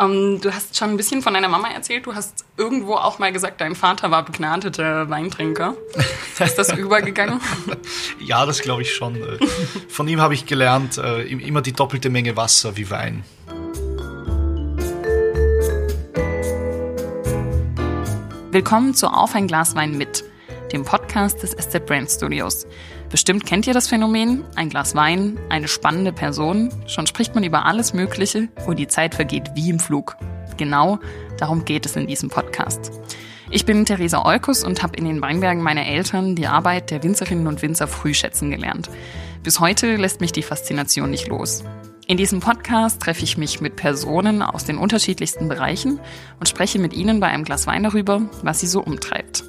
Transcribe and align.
Ähm, 0.00 0.40
du 0.40 0.54
hast 0.54 0.76
schon 0.76 0.90
ein 0.90 0.96
bisschen 0.96 1.22
von 1.22 1.34
deiner 1.34 1.48
Mama 1.48 1.68
erzählt. 1.70 2.06
Du 2.06 2.14
hast 2.14 2.44
irgendwo 2.56 2.94
auch 2.94 3.18
mal 3.18 3.32
gesagt, 3.32 3.60
dein 3.60 3.74
Vater 3.74 4.10
war 4.10 4.24
begnadeter 4.24 5.10
Weintrinker. 5.10 5.74
Ist 6.38 6.56
das 6.56 6.72
übergegangen? 6.72 7.40
ja, 8.20 8.46
das 8.46 8.60
glaube 8.60 8.82
ich 8.82 8.94
schon. 8.94 9.16
Äh, 9.16 9.38
von 9.88 10.06
ihm 10.06 10.20
habe 10.20 10.34
ich 10.34 10.46
gelernt, 10.46 10.98
äh, 10.98 11.22
immer 11.22 11.62
die 11.62 11.72
doppelte 11.72 12.10
Menge 12.10 12.36
Wasser 12.36 12.76
wie 12.76 12.88
Wein. 12.90 13.24
Willkommen 18.52 18.94
zu 18.94 19.08
Auf 19.08 19.34
ein 19.34 19.48
Glas 19.48 19.74
Wein 19.74 19.98
mit, 19.98 20.24
dem 20.72 20.84
Podcast 20.84 21.42
des 21.42 21.52
SZ 21.52 21.84
Brand 21.86 22.08
Studios. 22.08 22.66
Bestimmt 23.10 23.46
kennt 23.46 23.66
ihr 23.66 23.72
das 23.72 23.88
Phänomen, 23.88 24.44
ein 24.54 24.68
Glas 24.68 24.94
Wein, 24.94 25.38
eine 25.48 25.66
spannende 25.66 26.12
Person, 26.12 26.70
schon 26.86 27.06
spricht 27.06 27.34
man 27.34 27.42
über 27.42 27.64
alles 27.64 27.94
Mögliche 27.94 28.48
und 28.66 28.78
die 28.78 28.86
Zeit 28.86 29.14
vergeht 29.14 29.50
wie 29.54 29.70
im 29.70 29.80
Flug. 29.80 30.16
Genau 30.58 30.98
darum 31.38 31.64
geht 31.64 31.86
es 31.86 31.96
in 31.96 32.06
diesem 32.06 32.28
Podcast. 32.28 32.92
Ich 33.50 33.64
bin 33.64 33.86
Theresa 33.86 34.26
Olkus 34.26 34.62
und 34.62 34.82
habe 34.82 34.96
in 34.96 35.06
den 35.06 35.22
Weinbergen 35.22 35.62
meiner 35.62 35.86
Eltern 35.86 36.36
die 36.36 36.48
Arbeit 36.48 36.90
der 36.90 37.02
Winzerinnen 37.02 37.46
und 37.46 37.62
Winzer 37.62 37.88
früh 37.88 38.12
schätzen 38.12 38.50
gelernt. 38.50 38.90
Bis 39.42 39.58
heute 39.58 39.96
lässt 39.96 40.20
mich 40.20 40.32
die 40.32 40.42
Faszination 40.42 41.10
nicht 41.10 41.28
los. 41.28 41.64
In 42.06 42.18
diesem 42.18 42.40
Podcast 42.40 43.00
treffe 43.00 43.24
ich 43.24 43.38
mich 43.38 43.62
mit 43.62 43.76
Personen 43.76 44.42
aus 44.42 44.66
den 44.66 44.76
unterschiedlichsten 44.76 45.48
Bereichen 45.48 45.98
und 46.40 46.48
spreche 46.48 46.78
mit 46.78 46.92
ihnen 46.92 47.20
bei 47.20 47.28
einem 47.28 47.44
Glas 47.44 47.66
Wein 47.66 47.84
darüber, 47.84 48.20
was 48.42 48.60
sie 48.60 48.66
so 48.66 48.82
umtreibt. 48.82 49.47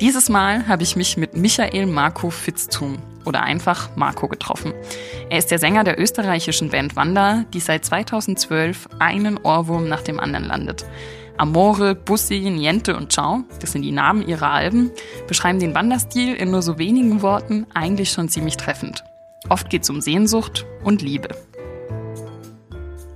Dieses 0.00 0.30
Mal 0.30 0.66
habe 0.66 0.82
ich 0.82 0.96
mich 0.96 1.18
mit 1.18 1.36
Michael 1.36 1.84
Marco 1.84 2.30
Fitztum 2.30 2.96
oder 3.26 3.42
einfach 3.42 3.94
Marco 3.96 4.28
getroffen. 4.28 4.72
Er 5.28 5.36
ist 5.36 5.50
der 5.50 5.58
Sänger 5.58 5.84
der 5.84 6.00
österreichischen 6.00 6.70
Band 6.70 6.96
Wanda, 6.96 7.44
die 7.52 7.60
seit 7.60 7.84
2012 7.84 8.88
einen 8.98 9.36
Ohrwurm 9.36 9.88
nach 9.88 10.00
dem 10.00 10.18
anderen 10.18 10.46
landet. 10.46 10.86
Amore, 11.36 11.94
Bussi, 11.94 12.40
Niente 12.48 12.96
und 12.96 13.12
Ciao, 13.12 13.44
das 13.60 13.72
sind 13.72 13.82
die 13.82 13.92
Namen 13.92 14.26
ihrer 14.26 14.50
Alben, 14.50 14.90
beschreiben 15.28 15.60
den 15.60 15.74
Wanderstil 15.74 16.34
in 16.34 16.50
nur 16.50 16.62
so 16.62 16.78
wenigen 16.78 17.20
Worten 17.20 17.66
eigentlich 17.74 18.10
schon 18.10 18.30
ziemlich 18.30 18.56
treffend. 18.56 19.04
Oft 19.50 19.68
geht 19.68 19.82
es 19.82 19.90
um 19.90 20.00
Sehnsucht 20.00 20.64
und 20.82 21.02
Liebe. 21.02 21.28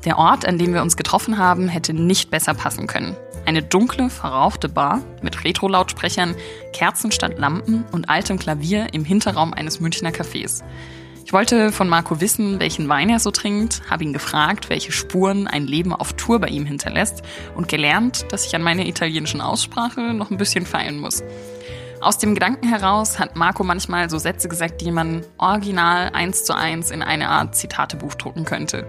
Der 0.04 0.18
Ort, 0.18 0.46
an 0.46 0.58
dem 0.58 0.74
wir 0.74 0.82
uns 0.82 0.98
getroffen 0.98 1.38
haben, 1.38 1.68
hätte 1.68 1.94
nicht 1.94 2.30
besser 2.30 2.52
passen 2.52 2.86
können. 2.86 3.16
Eine 3.46 3.62
dunkle, 3.62 4.08
verrauchte 4.08 4.70
Bar 4.70 5.02
mit 5.20 5.44
Retro-Lautsprechern, 5.44 6.34
Kerzen 6.72 7.12
statt 7.12 7.38
Lampen 7.38 7.84
und 7.92 8.08
altem 8.08 8.38
Klavier 8.38 8.94
im 8.94 9.04
Hinterraum 9.04 9.52
eines 9.52 9.80
Münchner 9.80 10.10
Cafés. 10.10 10.62
Ich 11.26 11.32
wollte 11.32 11.70
von 11.72 11.88
Marco 11.88 12.20
wissen, 12.20 12.58
welchen 12.58 12.88
Wein 12.88 13.10
er 13.10 13.18
so 13.18 13.30
trinkt, 13.30 13.82
habe 13.90 14.04
ihn 14.04 14.12
gefragt, 14.12 14.70
welche 14.70 14.92
Spuren 14.92 15.46
ein 15.46 15.66
Leben 15.66 15.92
auf 15.92 16.14
Tour 16.14 16.38
bei 16.38 16.48
ihm 16.48 16.64
hinterlässt 16.64 17.22
und 17.54 17.68
gelernt, 17.68 18.26
dass 18.30 18.46
ich 18.46 18.54
an 18.54 18.62
meiner 18.62 18.86
italienischen 18.86 19.40
Aussprache 19.40 20.14
noch 20.14 20.30
ein 20.30 20.38
bisschen 20.38 20.64
feilen 20.64 20.98
muss. 20.98 21.22
Aus 22.04 22.18
dem 22.18 22.34
Gedanken 22.34 22.68
heraus 22.68 23.18
hat 23.18 23.34
Marco 23.34 23.64
manchmal 23.64 24.10
so 24.10 24.18
Sätze 24.18 24.46
gesagt, 24.46 24.82
die 24.82 24.90
man 24.90 25.24
original 25.38 26.10
eins 26.12 26.44
zu 26.44 26.54
eins 26.54 26.90
in 26.90 27.00
eine 27.00 27.30
Art 27.30 27.56
Zitatebuch 27.56 28.14
drucken 28.14 28.44
könnte. 28.44 28.86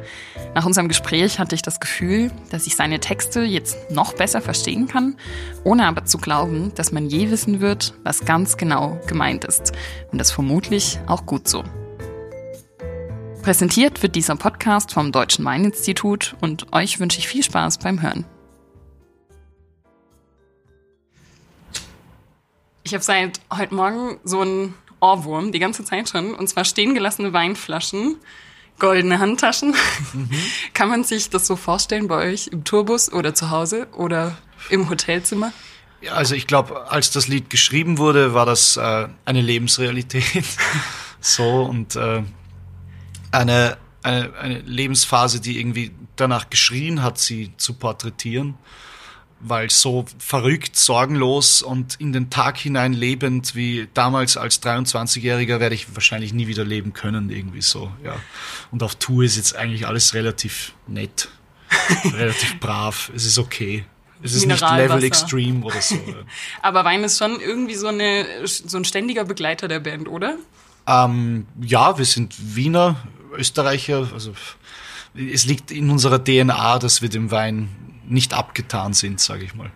Nach 0.54 0.66
unserem 0.66 0.90
Gespräch 0.90 1.40
hatte 1.40 1.56
ich 1.56 1.62
das 1.62 1.80
Gefühl, 1.80 2.30
dass 2.50 2.68
ich 2.68 2.76
seine 2.76 3.00
Texte 3.00 3.44
jetzt 3.44 3.90
noch 3.90 4.16
besser 4.16 4.42
verstehen 4.42 4.90
kann, 4.90 5.16
ohne 5.64 5.88
aber 5.88 6.04
zu 6.04 6.18
glauben, 6.18 6.74
dass 6.76 6.92
man 6.92 7.08
je 7.08 7.32
wissen 7.32 7.62
wird, 7.62 7.94
was 8.04 8.26
ganz 8.26 8.58
genau 8.58 9.00
gemeint 9.08 9.46
ist. 9.46 9.72
Und 10.12 10.18
das 10.18 10.32
vermutlich 10.32 11.00
auch 11.08 11.26
gut 11.26 11.48
so. 11.48 11.64
Präsentiert 13.44 14.04
wird 14.04 14.16
dieser 14.16 14.36
Podcast 14.36 14.92
vom 14.92 15.14
Deutschen 15.14 15.46
Weininstitut 15.46 16.36
und 16.42 16.74
euch 16.74 17.00
wünsche 17.00 17.20
ich 17.20 17.30
viel 17.30 17.44
Spaß 17.44 17.78
beim 17.78 18.02
Hören. 18.02 18.26
Ich 22.86 22.94
habe 22.94 23.04
seit 23.04 23.42
heute 23.52 23.74
Morgen 23.74 24.20
so 24.24 24.42
einen 24.42 24.76
Ohrwurm, 25.00 25.52
die 25.52 25.58
ganze 25.58 25.84
Zeit 25.84 26.08
schon. 26.08 26.36
Und 26.36 26.48
zwar 26.48 26.66
stehen 26.66 26.94
gelassene 26.94 27.34
Weinflaschen, 27.34 28.18
goldene 28.78 29.18
Handtaschen. 29.18 29.74
Mhm. 30.14 30.30
Kann 30.76 30.90
man 30.90 31.04
sich 31.04 31.32
das 31.32 31.48
so 31.48 31.56
vorstellen 31.56 32.08
bei 32.08 32.32
euch 32.32 32.46
im 32.46 32.64
Tourbus 32.64 33.12
oder 33.12 33.34
zu 33.34 33.50
Hause 33.50 33.88
oder 33.94 34.38
im 34.70 34.88
Hotelzimmer? 34.88 35.52
Ja, 36.02 36.14
also 36.14 36.36
ich 36.36 36.46
glaube, 36.46 36.92
als 36.92 37.10
das 37.10 37.28
Lied 37.28 37.50
geschrieben 37.50 37.98
wurde, 37.98 38.36
war 38.36 38.46
das 38.46 38.78
äh, 38.78 39.08
eine 39.26 39.42
Lebensrealität. 39.42 40.46
so 41.20 41.64
und 41.64 41.96
äh, 41.96 42.22
eine, 43.32 43.80
eine, 44.04 44.32
eine 44.38 44.60
Lebensphase, 44.60 45.42
die 45.42 45.60
irgendwie 45.60 45.90
danach 46.18 46.52
geschrien 46.52 47.02
hat, 47.02 47.18
sie 47.18 47.52
zu 47.58 47.74
porträtieren 47.74 48.60
weil 49.40 49.70
so 49.70 50.06
verrückt, 50.18 50.76
sorgenlos 50.76 51.62
und 51.62 51.96
in 52.00 52.14
den 52.14 52.30
Tag 52.30 52.58
hinein 52.58 52.94
lebend 52.94 53.56
wie 53.56 53.88
damals 53.94 54.38
als 54.38 54.62
23-Jähriger 54.64 55.60
werde 55.60 55.76
ich 55.76 55.94
wahrscheinlich 55.94 56.34
nie 56.34 56.48
wieder 56.48 56.64
leben 56.64 56.94
können, 56.94 57.30
irgendwie 57.30 57.62
so, 57.62 57.92
ja. 58.04 58.16
Und 58.72 58.82
auf 58.82 58.96
Tour 58.96 59.24
ist 59.24 59.36
jetzt 59.38 59.56
eigentlich 59.56 59.88
alles 59.88 60.14
relativ 60.14 60.74
nett, 60.88 61.30
relativ 62.14 62.60
brav, 62.60 63.12
es 63.16 63.26
ist 63.26 63.38
okay. 63.38 63.86
Es 64.24 64.34
ist 64.34 64.48
nicht 64.48 64.62
Level 64.62 65.04
Extreme 65.04 65.64
oder 65.64 65.82
so. 65.82 66.00
Aber 66.62 66.86
Wein 66.86 67.04
ist 67.04 67.20
schon 67.20 67.40
irgendwie 67.40 67.76
so, 67.76 67.88
eine, 67.88 68.26
so 68.46 68.78
ein 68.78 68.86
ständiger 68.86 69.26
Begleiter 69.26 69.68
der 69.68 69.82
Band, 69.82 70.08
oder? 70.08 70.38
Ähm, 70.88 71.46
ja, 71.62 71.98
wir 71.98 72.06
sind 72.06 72.56
Wiener, 72.56 72.96
Österreicher, 73.36 74.10
also 74.14 74.34
es 75.16 75.46
liegt 75.46 75.72
in 75.72 75.90
unserer 75.90 76.24
DNA, 76.24 76.80
dass 76.80 77.02
wir 77.02 77.10
dem 77.10 77.32
Wein 77.32 77.70
nicht 78.08 78.34
abgetan 78.34 78.94
sind, 78.94 79.20
sage 79.20 79.44
ich 79.44 79.56
mal. 79.56 79.72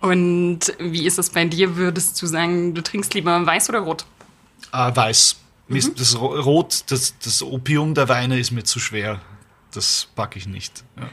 Und 0.00 0.74
wie 0.78 1.06
ist 1.06 1.18
es 1.18 1.30
bei 1.30 1.44
dir? 1.44 1.76
Würdest 1.76 2.20
du 2.20 2.26
sagen, 2.26 2.74
du 2.74 2.82
trinkst 2.82 3.14
lieber 3.14 3.44
weiß 3.44 3.68
oder 3.70 3.80
rot? 3.80 4.04
Äh, 4.72 4.94
weiß. 4.94 5.36
Mhm. 5.68 5.94
Das 5.96 6.16
Rot, 6.20 6.84
das, 6.88 7.18
das 7.18 7.42
Opium 7.42 7.94
der 7.94 8.08
Weine 8.08 8.38
ist 8.38 8.52
mir 8.52 8.64
zu 8.64 8.78
schwer. 8.78 9.20
Das 9.72 10.08
packe 10.14 10.38
ich 10.38 10.46
nicht. 10.46 10.84
Ja. 10.96 11.08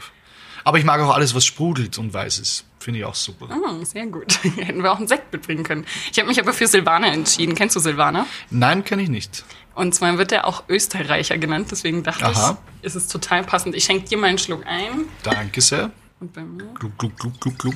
Aber 0.64 0.78
ich 0.78 0.86
mag 0.86 1.02
auch 1.02 1.14
alles, 1.14 1.36
was 1.36 1.46
sprudelt 1.46 1.98
und 1.98 2.14
weiß 2.14 2.40
ist. 2.40 2.66
Finde 2.80 3.00
ich 3.00 3.06
auch 3.06 3.16
super. 3.16 3.48
Oh, 3.50 3.84
sehr 3.84 4.06
gut. 4.08 4.40
Hätten 4.58 4.84
wir 4.84 4.92
auch 4.92 4.98
einen 4.98 5.08
Sekt 5.08 5.32
mitbringen 5.34 5.64
können. 5.64 5.86
Ich 6.12 6.20
habe 6.20 6.28
mich 6.28 6.40
aber 6.40 6.54
für 6.54 6.68
Silvaner 6.68 7.12
entschieden. 7.12 7.56
Kennst 7.56 7.76
du 7.76 7.80
Silvaner? 7.80 8.28
Nein, 8.50 8.84
kenne 8.84 9.02
ich 9.02 9.10
nicht. 9.10 9.44
Und 9.76 9.96
zwar 9.96 10.18
wird 10.18 10.32
er 10.32 10.46
auch 10.46 10.66
Österreicher 10.70 11.38
genannt, 11.38 11.70
deswegen 11.72 12.04
dachte 12.04 12.26
Aha. 12.26 12.60
ich, 12.82 12.86
ist 12.86 12.96
es 12.96 13.08
total 13.08 13.44
passend. 13.44 13.76
Ich 13.76 13.86
schenke 13.86 14.08
dir 14.08 14.18
mal 14.18 14.28
einen 14.28 14.38
Schluck 14.38 14.66
ein. 14.68 15.06
Danke 15.24 15.62
sehr. 15.62 15.92
Und 16.20 16.34
bei 16.34 16.42
mir? 16.42 16.66
Gluck, 16.74 16.98
gluck, 16.98 17.18
gluck, 17.18 17.40
gluck, 17.40 17.58
gluck. 17.60 17.76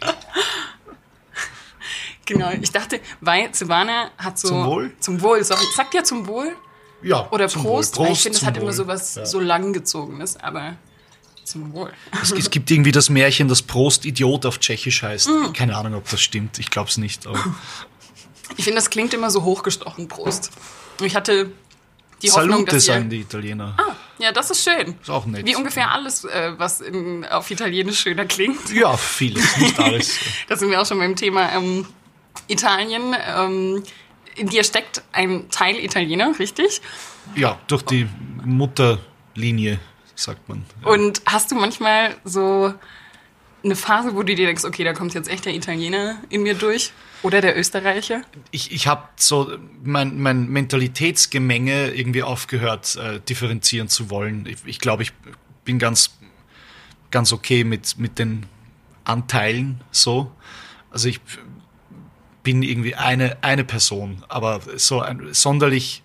genau, 2.26 2.50
ich 2.50 2.72
dachte, 2.72 3.00
weil 3.20 3.54
Silvana 3.54 4.10
hat 4.16 4.38
so. 4.38 4.48
Zum 4.48 4.66
Wohl? 4.66 4.92
Zum 5.00 5.20
Wohl, 5.20 5.44
sorry. 5.44 5.64
Sagt 5.74 5.94
ja 5.94 6.04
zum 6.04 6.26
Wohl? 6.26 6.56
Ja. 7.02 7.28
Oder 7.30 7.48
Prost? 7.48 7.94
Prost 7.94 8.12
ich 8.12 8.22
finde, 8.22 8.38
es 8.38 8.44
hat 8.44 8.56
Wohl. 8.56 8.62
immer 8.62 8.72
so 8.72 8.86
was 8.86 9.14
ja. 9.14 9.26
so 9.26 9.38
langgezogenes, 9.40 10.36
aber 10.38 10.76
zum 11.44 11.72
Wohl. 11.74 11.92
Es, 12.22 12.32
es, 12.32 12.50
gibt 12.50 12.70
irgendwie 12.70 12.92
das 12.92 13.10
Märchen, 13.10 13.48
das 13.48 13.60
Prost 13.62 14.06
Idiot 14.06 14.46
auf 14.46 14.58
Tschechisch 14.58 15.02
heißt. 15.02 15.28
Mm. 15.28 15.52
Keine 15.52 15.76
Ahnung, 15.76 15.94
ob 15.94 16.08
das 16.08 16.20
stimmt. 16.22 16.58
Ich 16.58 16.70
glaube 16.70 16.88
es 16.88 16.96
nicht. 16.96 17.26
ich 18.56 18.64
finde, 18.64 18.76
das 18.76 18.88
klingt 18.88 19.12
immer 19.12 19.30
so 19.30 19.42
hochgestochen, 19.42 20.08
Prost. 20.08 20.50
Ich 21.02 21.14
hatte 21.14 21.52
die 22.22 22.28
Salute 22.28 22.52
Hoffnung, 22.52 22.66
dass 22.66 22.84
sagen 22.86 23.10
die 23.10 23.20
Italiener. 23.20 23.74
Ah, 23.76 23.83
ja, 24.24 24.32
das 24.32 24.50
ist 24.50 24.64
schön. 24.64 24.96
Ist 25.02 25.10
auch 25.10 25.26
nett. 25.26 25.44
Wie 25.44 25.54
ungefähr 25.54 25.92
alles, 25.92 26.24
äh, 26.24 26.52
was 26.56 26.80
in, 26.80 27.26
auf 27.26 27.50
Italienisch 27.50 28.00
schöner 28.00 28.24
klingt. 28.24 28.72
Ja, 28.72 28.96
vieles, 28.96 29.56
nicht 29.58 29.78
alles. 29.78 30.18
da 30.48 30.56
sind 30.56 30.70
wir 30.70 30.80
auch 30.80 30.86
schon 30.86 30.98
beim 30.98 31.14
Thema 31.14 31.52
ähm, 31.52 31.86
Italien. 32.48 33.14
Ähm, 33.26 33.82
in 34.34 34.48
dir 34.48 34.64
steckt 34.64 35.02
ein 35.12 35.50
Teil 35.50 35.76
Italiener, 35.76 36.32
richtig? 36.38 36.80
Ja, 37.36 37.58
durch 37.66 37.82
die 37.82 38.08
Mutterlinie, 38.42 39.78
sagt 40.14 40.48
man. 40.48 40.64
Ja. 40.82 40.90
Und 40.90 41.20
hast 41.26 41.50
du 41.50 41.54
manchmal 41.54 42.16
so 42.24 42.72
eine 43.64 43.76
Phase, 43.76 44.14
wo 44.14 44.22
du 44.22 44.34
dir 44.34 44.46
denkst, 44.46 44.64
okay, 44.64 44.84
da 44.84 44.92
kommt 44.92 45.14
jetzt 45.14 45.28
echt 45.28 45.46
der 45.46 45.54
Italiener 45.54 46.18
in 46.28 46.42
mir 46.42 46.54
durch? 46.54 46.92
Oder 47.22 47.40
der 47.40 47.58
Österreicher? 47.58 48.22
Ich, 48.50 48.70
ich 48.72 48.86
habe 48.86 49.08
so 49.16 49.56
mein, 49.82 50.20
mein 50.20 50.48
Mentalitätsgemenge 50.48 51.92
irgendwie 51.92 52.22
aufgehört, 52.22 52.96
äh, 52.96 53.20
differenzieren 53.20 53.88
zu 53.88 54.10
wollen. 54.10 54.46
Ich, 54.46 54.58
ich 54.66 54.78
glaube, 54.78 55.02
ich 55.02 55.12
bin 55.64 55.78
ganz, 55.78 56.18
ganz 57.10 57.32
okay 57.32 57.64
mit, 57.64 57.98
mit 57.98 58.18
den 58.18 58.46
Anteilen 59.04 59.80
so. 59.90 60.30
Also 60.90 61.08
ich 61.08 61.20
bin 62.42 62.62
irgendwie 62.62 62.94
eine, 62.94 63.42
eine 63.42 63.64
Person, 63.64 64.22
aber 64.28 64.60
so 64.76 65.00
ein 65.00 65.32
sonderlich 65.32 66.02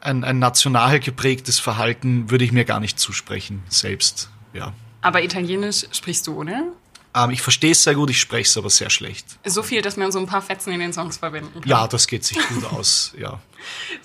ein, 0.00 0.24
ein 0.24 0.38
national 0.38 0.98
geprägtes 0.98 1.60
Verhalten 1.60 2.30
würde 2.30 2.44
ich 2.44 2.52
mir 2.52 2.64
gar 2.64 2.80
nicht 2.80 2.98
zusprechen, 2.98 3.62
selbst, 3.68 4.30
ja. 4.52 4.72
Aber 5.00 5.22
Italienisch 5.22 5.86
sprichst 5.92 6.26
du, 6.26 6.34
oder? 6.34 6.72
Ähm, 7.14 7.30
ich 7.30 7.42
verstehe 7.42 7.72
es 7.72 7.82
sehr 7.82 7.94
gut, 7.94 8.10
ich 8.10 8.20
spreche 8.20 8.48
es 8.48 8.56
aber 8.56 8.70
sehr 8.70 8.90
schlecht. 8.90 9.26
So 9.44 9.62
viel, 9.62 9.82
dass 9.82 9.96
man 9.96 10.12
so 10.12 10.18
ein 10.18 10.26
paar 10.26 10.42
Fetzen 10.42 10.72
in 10.72 10.80
den 10.80 10.92
Songs 10.92 11.18
verwenden 11.18 11.60
kann. 11.60 11.68
Ja, 11.68 11.86
das 11.86 12.06
geht 12.06 12.24
sich 12.24 12.38
gut 12.48 12.64
aus, 12.72 13.12
ja. 13.18 13.40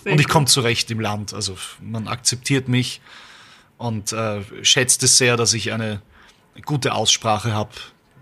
Sehr 0.04 0.14
und 0.14 0.20
ich 0.20 0.28
komme 0.28 0.46
zurecht 0.46 0.92
im 0.92 1.00
Land. 1.00 1.34
Also 1.34 1.58
man 1.82 2.08
akzeptiert 2.08 2.68
mich 2.68 3.02
und 3.78 4.12
äh, 4.12 4.42
schätzt 4.64 5.04
es 5.04 5.18
sehr, 5.18 5.38
dass 5.38 5.54
ich 5.54 5.72
eine, 5.72 6.02
gute 6.66 6.94
Aussprache 6.94 7.54
habe, 7.54 7.72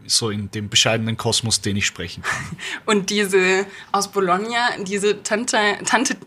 so 0.05 0.29
in 0.29 0.51
dem 0.51 0.69
bescheidenen 0.69 1.17
Kosmos, 1.17 1.61
den 1.61 1.77
ich 1.77 1.85
sprechen 1.85 2.21
kann. 2.21 2.57
Und 2.85 3.09
diese 3.09 3.65
aus 3.91 4.09
Bologna, 4.09 4.77
diese 4.83 5.23
Tante, 5.23 5.57
Tante 5.85 6.17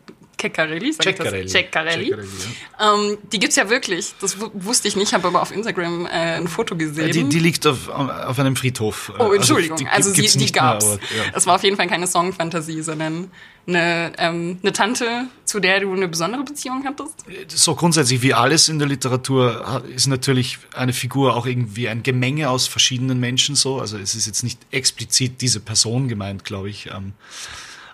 Ceccarelli, 0.41 0.93
sag 0.93 1.03
Ceccarelli. 1.05 1.39
ich 1.39 1.43
das? 1.45 1.53
Ceccarelli. 1.53 2.05
Ceccarelli, 2.07 3.11
Ähm, 3.13 3.19
die 3.33 3.39
gibt's 3.39 3.57
ja 3.57 3.69
wirklich. 3.69 4.15
Das 4.21 4.41
wu- 4.41 4.51
wusste 4.55 4.87
ich 4.89 4.97
nicht, 4.97 5.13
habe 5.13 5.27
aber 5.29 5.43
auf 5.43 5.51
Instagram 5.51 6.07
äh, 6.07 6.11
ein 6.37 6.47
Foto 6.49 6.77
gesehen. 6.77 7.11
Die, 7.13 7.25
die 7.29 7.39
liegt 7.41 7.67
auf, 7.67 7.89
auf 7.89 8.39
einem 8.39 8.55
Friedhof. 8.57 9.13
oh, 9.19 9.33
Entschuldigung. 9.33 9.77
die 9.79 9.89
Also, 9.89 10.11
sie, 10.11 10.17
gibt's 10.17 10.33
die 10.35 10.39
nicht 10.39 10.55
mehr, 10.55 10.63
gab's. 10.65 10.85
aber, 10.87 10.95
ja. 10.95 11.33
Es 11.35 11.47
war 11.47 11.57
auf 11.57 11.65
jeden 11.65 11.77
Fall 11.77 11.89
keine 11.89 12.07
Songfantasie, 12.07 12.83
sondern 12.83 13.31
eine, 13.67 14.13
ähm, 14.17 14.59
eine 14.63 14.73
Tante, 14.73 15.27
zu 15.45 15.61
der 15.61 15.81
du 15.81 15.93
eine 15.93 16.09
besondere 16.09 16.43
Beziehung 16.45 16.85
hattest. 16.87 17.25
so 17.49 17.75
grundsätzlich 17.75 18.23
wie 18.23 18.33
alles 18.33 18.69
in 18.69 18.79
der 18.79 18.89
Literatur 18.89 19.83
ist 19.95 20.07
natürlich 20.07 20.59
eine 20.75 20.93
Figur 20.93 21.37
auch 21.37 21.45
irgendwie 21.47 21.89
ein 21.89 22.03
Gemenge 22.03 22.49
aus 22.49 22.67
verschiedenen 22.67 23.21
Menschen 23.21 23.57
so. 23.57 23.79
Also 23.81 23.99
es 23.99 24.15
ist 24.15 24.27
jetzt 24.27 24.43
nicht 24.45 24.59
explizit 24.71 25.41
diese 25.43 25.61
Person 25.61 26.09
gemeint, 26.09 26.45
glaube 26.45 26.71
ich. 26.71 26.87
Ähm, 26.87 27.13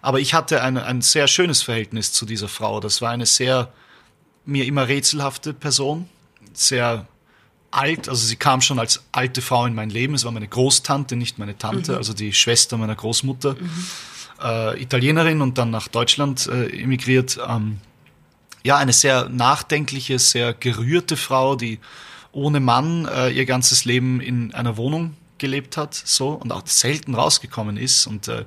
Aber 0.05 0.21
ich 0.21 0.35
hatte 0.35 0.63
ein, 0.63 0.77
ein 0.77 1.01
sehr 1.01 1.27
schönes 1.29 1.63
Verhältnis 1.63 2.13
zu 2.13 2.27
dieser 2.27 2.47
Frau. 2.47 2.79
Das 2.79 3.01
war 3.01 3.11
eine 3.11 3.25
sehr 3.25 3.73
mir 4.45 4.67
immer 4.67 4.87
rätselhafte 4.87 5.55
Person, 5.55 6.11
sehr 6.53 7.07
alt. 7.71 8.11
Also 8.11 8.27
sie 8.27 8.37
kam 8.37 8.61
schon 8.61 8.79
als 8.79 9.03
alte 9.13 9.41
Frau 9.41 9.65
in 9.65 9.75
mein 9.75 9.89
Leben. 9.89 10.13
Es 10.15 10.25
war 10.25 10.31
meine 10.31 10.47
Großtante, 10.47 11.17
nicht 11.17 11.39
meine 11.39 11.57
Tante, 11.57 11.97
also 11.97 12.13
die 12.13 12.35
Schwester 12.35 12.77
meiner 12.77 12.95
Großmutter. 12.95 13.57
Äh, 14.43 14.83
Italienerin 14.83 15.41
und 15.41 15.57
dann 15.57 15.71
nach 15.71 15.89
Deutschland 15.89 16.49
äh, 16.49 16.67
emigriert. 16.83 17.39
Ähm, 17.49 17.79
ja, 18.63 18.77
eine 18.77 18.93
sehr 18.93 19.31
nachdenkliche, 19.31 20.19
sehr 20.19 20.53
gerührte 20.53 21.17
Frau, 21.17 21.57
die 21.57 21.81
ohne 22.31 22.61
Mann 22.61 23.07
äh, 23.07 23.31
ihr 23.31 23.47
ganzes 23.47 23.87
Leben 23.87 24.21
in 24.21 24.53
einer 24.53 24.77
Wohnung 24.77 25.17
gelebt 25.39 25.79
hat, 25.79 25.95
so 25.95 26.29
und 26.29 26.53
auch 26.53 26.67
selten 26.67 27.15
rausgekommen 27.15 27.79
ist 27.79 28.07
und 28.07 28.29
äh, 28.29 28.45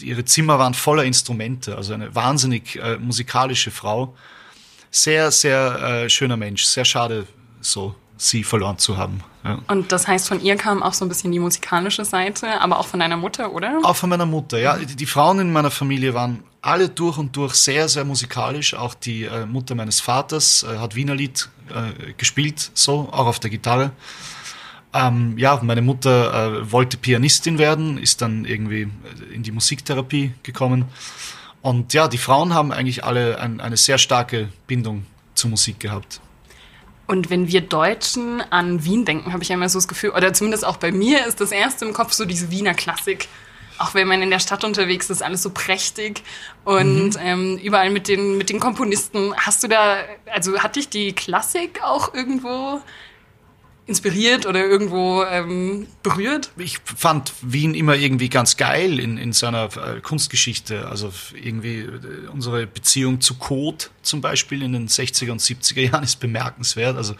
ihre 0.00 0.24
Zimmer 0.24 0.58
waren 0.58 0.74
voller 0.74 1.04
Instrumente, 1.04 1.76
also 1.76 1.94
eine 1.94 2.14
wahnsinnig 2.14 2.76
äh, 2.76 2.98
musikalische 2.98 3.70
Frau. 3.70 4.14
Sehr, 4.90 5.30
sehr 5.30 6.04
äh, 6.04 6.10
schöner 6.10 6.36
Mensch, 6.36 6.64
sehr 6.64 6.84
schade, 6.84 7.26
so 7.60 7.94
sie 8.16 8.42
verloren 8.42 8.78
zu 8.78 8.96
haben. 8.96 9.22
Ja. 9.44 9.60
Und 9.68 9.92
das 9.92 10.08
heißt, 10.08 10.28
von 10.28 10.42
ihr 10.42 10.56
kam 10.56 10.82
auch 10.82 10.92
so 10.92 11.04
ein 11.04 11.08
bisschen 11.08 11.32
die 11.32 11.38
musikalische 11.38 12.04
Seite, 12.04 12.60
aber 12.60 12.78
auch 12.78 12.86
von 12.86 13.00
deiner 13.00 13.16
Mutter, 13.16 13.52
oder? 13.52 13.80
Auch 13.82 13.96
von 13.96 14.10
meiner 14.10 14.26
Mutter, 14.26 14.58
ja. 14.58 14.76
Die, 14.76 14.96
die 14.96 15.06
Frauen 15.06 15.38
in 15.38 15.52
meiner 15.52 15.70
Familie 15.70 16.14
waren 16.14 16.42
alle 16.60 16.88
durch 16.88 17.18
und 17.18 17.36
durch 17.36 17.54
sehr, 17.54 17.88
sehr 17.88 18.04
musikalisch. 18.04 18.74
Auch 18.74 18.94
die 18.94 19.24
äh, 19.24 19.46
Mutter 19.46 19.74
meines 19.74 20.00
Vaters 20.00 20.64
äh, 20.64 20.78
hat 20.78 20.96
Wienerlied 20.96 21.48
äh, 21.68 22.12
gespielt, 22.14 22.70
so, 22.74 23.08
auch 23.12 23.26
auf 23.26 23.38
der 23.38 23.50
Gitarre. 23.50 23.92
Ähm, 24.98 25.38
ja, 25.38 25.60
meine 25.62 25.80
Mutter 25.80 26.58
äh, 26.58 26.72
wollte 26.72 26.96
Pianistin 26.96 27.58
werden, 27.58 27.98
ist 27.98 28.20
dann 28.20 28.44
irgendwie 28.44 28.82
äh, 28.82 29.34
in 29.34 29.44
die 29.44 29.52
Musiktherapie 29.52 30.32
gekommen. 30.42 30.86
Und 31.62 31.94
ja, 31.94 32.08
die 32.08 32.18
Frauen 32.18 32.52
haben 32.52 32.72
eigentlich 32.72 33.04
alle 33.04 33.38
ein, 33.38 33.60
eine 33.60 33.76
sehr 33.76 33.98
starke 33.98 34.48
Bindung 34.66 35.06
zur 35.34 35.50
Musik 35.50 35.78
gehabt. 35.78 36.20
Und 37.06 37.30
wenn 37.30 37.46
wir 37.46 37.60
Deutschen 37.60 38.40
an 38.50 38.84
Wien 38.84 39.04
denken, 39.04 39.32
habe 39.32 39.44
ich 39.44 39.50
immer 39.50 39.68
so 39.68 39.78
das 39.78 39.86
Gefühl, 39.86 40.10
oder 40.10 40.32
zumindest 40.32 40.66
auch 40.66 40.78
bei 40.78 40.90
mir 40.90 41.24
ist 41.26 41.40
das 41.40 41.52
erste 41.52 41.84
im 41.84 41.92
Kopf 41.92 42.12
so 42.12 42.24
diese 42.24 42.50
Wiener 42.50 42.74
Klassik. 42.74 43.28
Auch 43.78 43.94
wenn 43.94 44.08
man 44.08 44.20
in 44.20 44.30
der 44.30 44.40
Stadt 44.40 44.64
unterwegs 44.64 45.08
ist, 45.10 45.22
alles 45.22 45.44
so 45.44 45.50
prächtig 45.50 46.24
und 46.64 47.12
ähm, 47.20 47.56
überall 47.58 47.90
mit 47.90 48.08
den, 48.08 48.36
mit 48.36 48.50
den 48.50 48.58
Komponisten. 48.58 49.32
Hast 49.36 49.62
du 49.62 49.68
da, 49.68 49.98
also 50.34 50.58
hat 50.58 50.74
dich 50.74 50.88
die 50.88 51.12
Klassik 51.12 51.80
auch 51.84 52.12
irgendwo 52.12 52.80
inspiriert 53.88 54.46
oder 54.46 54.64
irgendwo 54.64 55.24
ähm, 55.24 55.86
berührt? 56.02 56.52
ich 56.56 56.78
fand 56.84 57.32
Wien 57.42 57.74
immer 57.74 57.96
irgendwie 57.96 58.28
ganz 58.28 58.56
geil 58.56 59.00
in, 59.00 59.16
in 59.16 59.32
seiner 59.32 59.64
äh, 59.76 60.00
Kunstgeschichte. 60.00 60.86
Also 60.88 61.12
irgendwie 61.34 61.80
äh, 61.80 62.28
unsere 62.32 62.66
Beziehung 62.66 63.20
zu 63.20 63.34
Code 63.34 63.86
zum 64.02 64.20
Beispiel 64.20 64.62
in 64.62 64.72
den 64.72 64.88
60er 64.88 65.30
und 65.32 65.40
70er 65.40 65.80
Jahren 65.80 66.04
ist 66.04 66.20
bemerkenswert. 66.20 66.96
Also 66.96 67.14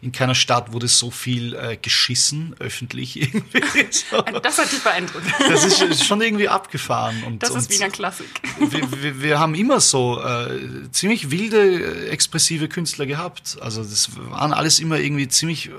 in 0.00 0.10
keiner 0.10 0.34
Stadt 0.34 0.72
wurde 0.72 0.88
so 0.88 1.10
viel 1.10 1.54
äh, 1.54 1.76
geschissen, 1.76 2.56
öffentlich 2.58 3.20
irgendwie. 3.20 3.86
So. 3.90 4.20
Das 4.20 4.58
hat 4.58 4.72
dich 4.72 4.82
beeindruckt. 4.82 5.24
Das 5.38 5.64
ist, 5.64 6.04
schon 6.04 6.20
irgendwie 6.20 6.48
abgefahren. 6.48 7.22
Und, 7.24 7.42
Das 7.42 7.54
ist 7.54 7.70
Wiener 7.70 7.90
Klassik. 7.90 8.28
wir, 8.58 9.02
wir, 9.02 9.22
wir 9.22 9.38
haben 9.38 9.54
immer 9.54 9.80
so 9.80 10.20
äh, 10.20 10.90
ziemlich 10.90 11.30
wilde, 11.30 12.06
äh, 12.06 12.08
expressive 12.08 12.68
Künstler 12.68 13.06
gehabt. 13.06 13.58
Also 13.60 13.82
das 13.82 14.10
waren 14.16 14.52
alles 14.52 14.80
immer 14.80 14.98
irgendwie 14.98 15.28
ziemlich 15.28 15.68
äh, 15.68 15.72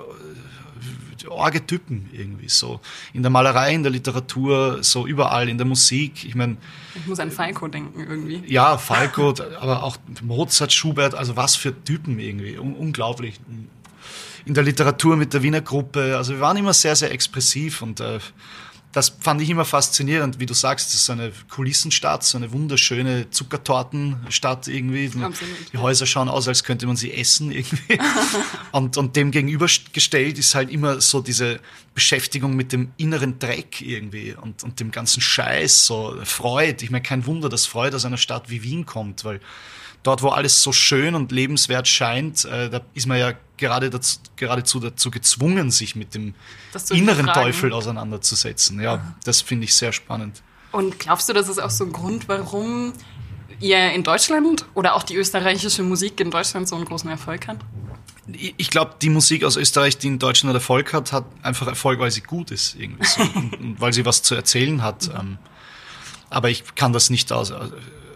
arge 1.31 1.65
Typen 1.65 2.09
irgendwie 2.11 2.49
so. 2.49 2.79
In 3.13 3.21
der 3.21 3.31
Malerei, 3.31 3.73
in 3.73 3.83
der 3.83 3.91
Literatur, 3.91 4.83
so 4.83 5.07
überall, 5.07 5.49
in 5.49 5.57
der 5.57 5.65
Musik. 5.65 6.25
Ich 6.25 6.35
meine, 6.35 6.57
Ich 6.95 7.05
muss 7.05 7.19
an 7.19 7.31
Falco 7.31 7.67
denken 7.67 7.99
irgendwie. 7.99 8.43
ja, 8.47 8.77
Falco, 8.89 9.33
aber 9.59 9.83
auch 9.83 9.97
Mozart, 10.21 10.73
Schubert, 10.73 11.15
also 11.15 11.35
was 11.35 11.55
für 11.55 11.73
Typen 11.83 12.19
irgendwie. 12.19 12.57
Un 12.57 12.75
unglaublich. 12.75 13.39
In 14.45 14.53
der 14.53 14.63
Literatur 14.63 15.15
mit 15.15 15.33
der 15.33 15.41
Wiener 15.41 15.61
Gruppe, 15.61 16.17
also 16.17 16.33
wir 16.33 16.41
waren 16.41 16.57
immer 16.57 16.73
sehr, 16.73 16.95
sehr 16.95 17.11
expressiv 17.11 17.81
und 17.81 18.01
äh, 18.01 18.19
das 18.93 19.09
fand 19.19 19.41
ich 19.41 19.49
immer 19.49 19.65
faszinierend, 19.65 20.39
wie 20.39 20.45
du 20.45 20.53
sagst, 20.53 20.87
das 20.87 20.93
ist 20.93 21.05
so 21.05 21.13
eine 21.13 21.31
Kulissenstadt, 21.49 22.23
so 22.23 22.37
eine 22.37 22.51
wunderschöne 22.51 23.27
Zuckertortenstadt 23.31 24.67
irgendwie. 24.67 25.05
Absolut. 25.19 25.73
Die 25.73 25.79
Häuser 25.79 26.05
schauen 26.05 26.29
aus, 26.29 26.47
als 26.47 26.63
könnte 26.63 26.85
man 26.85 26.95
sie 26.95 27.11
essen 27.11 27.51
irgendwie. 27.51 27.97
und, 28.71 28.95
und 28.95 29.15
dem 29.15 29.31
gegenübergestellt 29.31 30.37
ist 30.37 30.53
halt 30.53 30.69
immer 30.69 31.01
so 31.01 31.21
diese 31.21 31.59
Beschäftigung 31.95 32.55
mit 32.55 32.71
dem 32.71 32.91
inneren 32.97 33.39
Dreck 33.39 33.81
irgendwie 33.81 34.35
und, 34.39 34.63
und 34.63 34.79
dem 34.79 34.91
ganzen 34.91 35.21
Scheiß, 35.21 35.87
so 35.87 36.15
Freud. 36.23 36.83
Ich 36.83 36.91
meine, 36.91 37.01
kein 37.01 37.25
Wunder, 37.25 37.49
dass 37.49 37.65
Freud 37.65 37.95
aus 37.95 38.05
einer 38.05 38.17
Stadt 38.17 38.51
wie 38.51 38.61
Wien 38.61 38.85
kommt, 38.85 39.25
weil 39.25 39.39
dort, 40.03 40.21
wo 40.21 40.29
alles 40.29 40.61
so 40.61 40.71
schön 40.71 41.15
und 41.15 41.31
lebenswert 41.31 41.87
scheint, 41.87 42.45
äh, 42.45 42.69
da 42.69 42.81
ist 42.93 43.07
man 43.07 43.17
ja 43.17 43.33
gerade 43.57 43.89
dazu, 43.89 44.19
geradezu 44.35 44.79
dazu 44.79 45.09
gezwungen, 45.09 45.71
sich 45.71 45.95
mit 45.95 46.13
dem 46.13 46.35
inneren. 46.91 47.27
Teufel 47.27 47.73
auseinanderzusetzen. 47.73 48.81
Ja, 48.81 49.15
das 49.23 49.41
finde 49.41 49.65
ich 49.65 49.73
sehr 49.73 49.93
spannend. 49.93 50.43
Und 50.71 50.99
glaubst 50.99 51.29
du, 51.29 51.33
das 51.33 51.49
ist 51.49 51.59
auch 51.59 51.69
so 51.69 51.85
ein 51.85 51.93
Grund, 51.93 52.27
warum 52.27 52.93
ihr 53.59 53.91
in 53.93 54.03
Deutschland 54.03 54.65
oder 54.73 54.95
auch 54.95 55.03
die 55.03 55.15
österreichische 55.15 55.83
Musik 55.83 56.19
in 56.19 56.31
Deutschland 56.31 56.67
so 56.67 56.75
einen 56.75 56.85
großen 56.85 57.09
Erfolg 57.09 57.47
hat? 57.47 57.57
Ich 58.27 58.69
glaube, 58.69 58.95
die 59.01 59.09
Musik 59.09 59.43
aus 59.43 59.57
Österreich, 59.57 59.97
die 59.97 60.07
in 60.07 60.19
Deutschland 60.19 60.55
Erfolg 60.55 60.93
hat, 60.93 61.11
hat 61.11 61.25
einfach 61.41 61.67
Erfolg, 61.67 61.99
weil 61.99 62.11
sie 62.11 62.21
gut 62.21 62.51
ist 62.51 62.75
irgendwie 62.75 63.05
so 63.05 63.21
und, 63.35 63.59
und 63.59 63.81
weil 63.81 63.93
sie 63.93 64.05
was 64.05 64.23
zu 64.23 64.35
erzählen 64.35 64.81
hat. 64.81 65.09
Ähm, 65.13 65.37
aber 66.29 66.49
ich 66.49 66.75
kann 66.75 66.93
das 66.93 67.09
nicht 67.09 67.31
aus, 67.31 67.51
äh, 67.51 67.55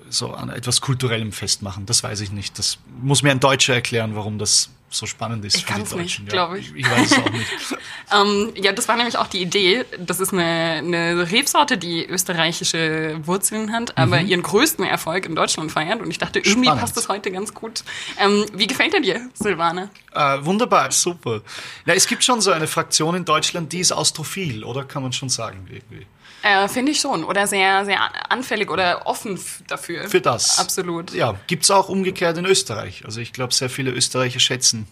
so 0.10 0.32
an 0.34 0.50
etwas 0.50 0.82
Kulturellem 0.82 1.32
festmachen. 1.32 1.86
Das 1.86 2.04
weiß 2.04 2.22
ich 2.22 2.32
nicht. 2.32 2.58
Das 2.60 2.78
muss 3.02 3.24
mir 3.24 3.32
ein 3.32 3.40
Deutscher 3.40 3.74
erklären, 3.76 4.16
warum 4.16 4.38
das 4.40 4.70
so 4.90 5.06
spannend 5.06 5.44
ist 5.44 5.56
Ich 5.58 5.66
für 5.66 5.68
die 5.68 5.74
kann's 5.74 5.94
nicht, 5.96 6.20
Deutschen. 6.20 6.26
glaub 6.28 6.56
ich. 6.56 6.70
ich. 6.70 6.78
Ich 6.78 6.90
weiß 6.90 7.12
es 7.12 7.18
auch 7.20 7.30
nicht. 7.30 7.48
Ähm, 8.10 8.54
ja, 8.56 8.72
das 8.72 8.88
war 8.88 8.96
nämlich 8.96 9.18
auch 9.18 9.28
die 9.28 9.42
Idee. 9.42 9.84
Das 10.00 10.22
ist 10.22 10.32
eine, 10.32 10.44
eine 10.78 11.30
Rebsorte, 11.30 11.78
die 11.78 12.06
österreichische 12.06 13.20
Wurzeln 13.28 13.74
hat, 13.74 13.98
aber 13.98 14.22
ihren 14.22 14.42
größten 14.44 14.86
Erfolg 14.86 15.26
in 15.26 15.36
Deutschland 15.36 15.74
feiert. 15.74 16.00
Und 16.02 16.10
ich 16.10 16.18
dachte, 16.18 16.40
irgendwie 16.40 16.60
Mhm. 16.60 16.64
Spannend. 16.64 16.82
passt 16.82 16.96
das 16.96 17.10
heute 17.10 17.32
ganz 17.32 17.54
gut. 17.54 17.84
Ähm, 18.18 18.46
wie 18.54 18.66
gefällt 18.66 18.94
er 18.94 19.02
dir, 19.02 19.30
Silvana? 19.34 19.90
Äh, 20.14 20.38
wunderbar, 20.46 20.90
super. 20.94 21.42
Na, 21.86 21.96
es 21.96 22.08
gibt 22.08 22.24
schon 22.24 22.40
so 22.40 22.52
eine 22.52 22.68
Fraktion 22.68 23.14
in 23.16 23.26
Deutschland, 23.26 23.74
die 23.74 23.80
ist 23.80 23.92
austrophil, 23.92 24.64
oder 24.64 24.86
kann 24.86 25.04
man 25.04 25.12
schon 25.12 25.28
sagen 25.28 25.68
irgendwie. 25.70 26.08
Äh, 26.44 26.68
Finde 26.68 26.92
ich 26.92 27.00
schon. 27.00 27.24
Oder 27.24 27.48
sehr, 27.48 27.84
sehr 27.86 28.00
anfällig 28.32 28.70
oder 28.70 29.06
offen 29.08 29.40
dafür. 29.68 30.08
Für 30.08 30.22
das. 30.22 30.60
Absolut. 30.60 31.12
Ja, 31.14 31.36
gibt's 31.48 31.72
auch 31.72 31.90
umgekehrt 31.90 32.38
in 32.38 32.46
Österreich. 32.46 33.04
Also 33.06 33.20
ich 33.22 33.34
glaube, 33.34 33.54
sehr 33.54 33.70
viele 33.70 33.92
Österreicher 33.92 34.40
schätzen 34.40 34.88